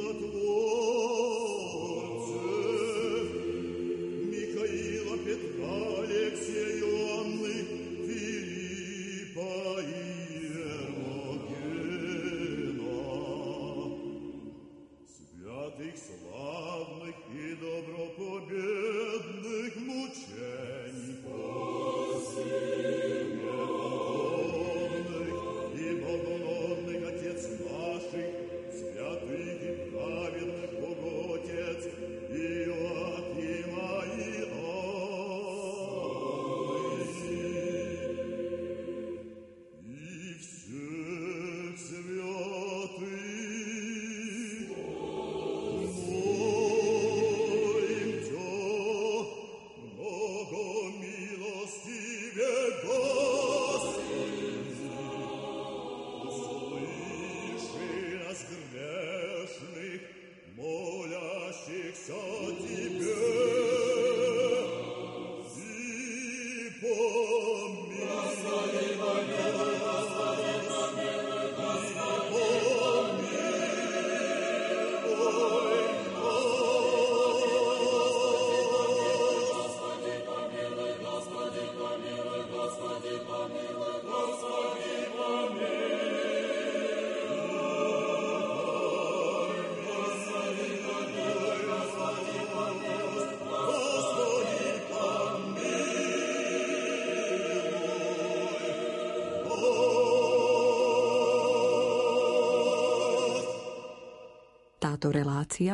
[104.99, 105.67] Táto relácia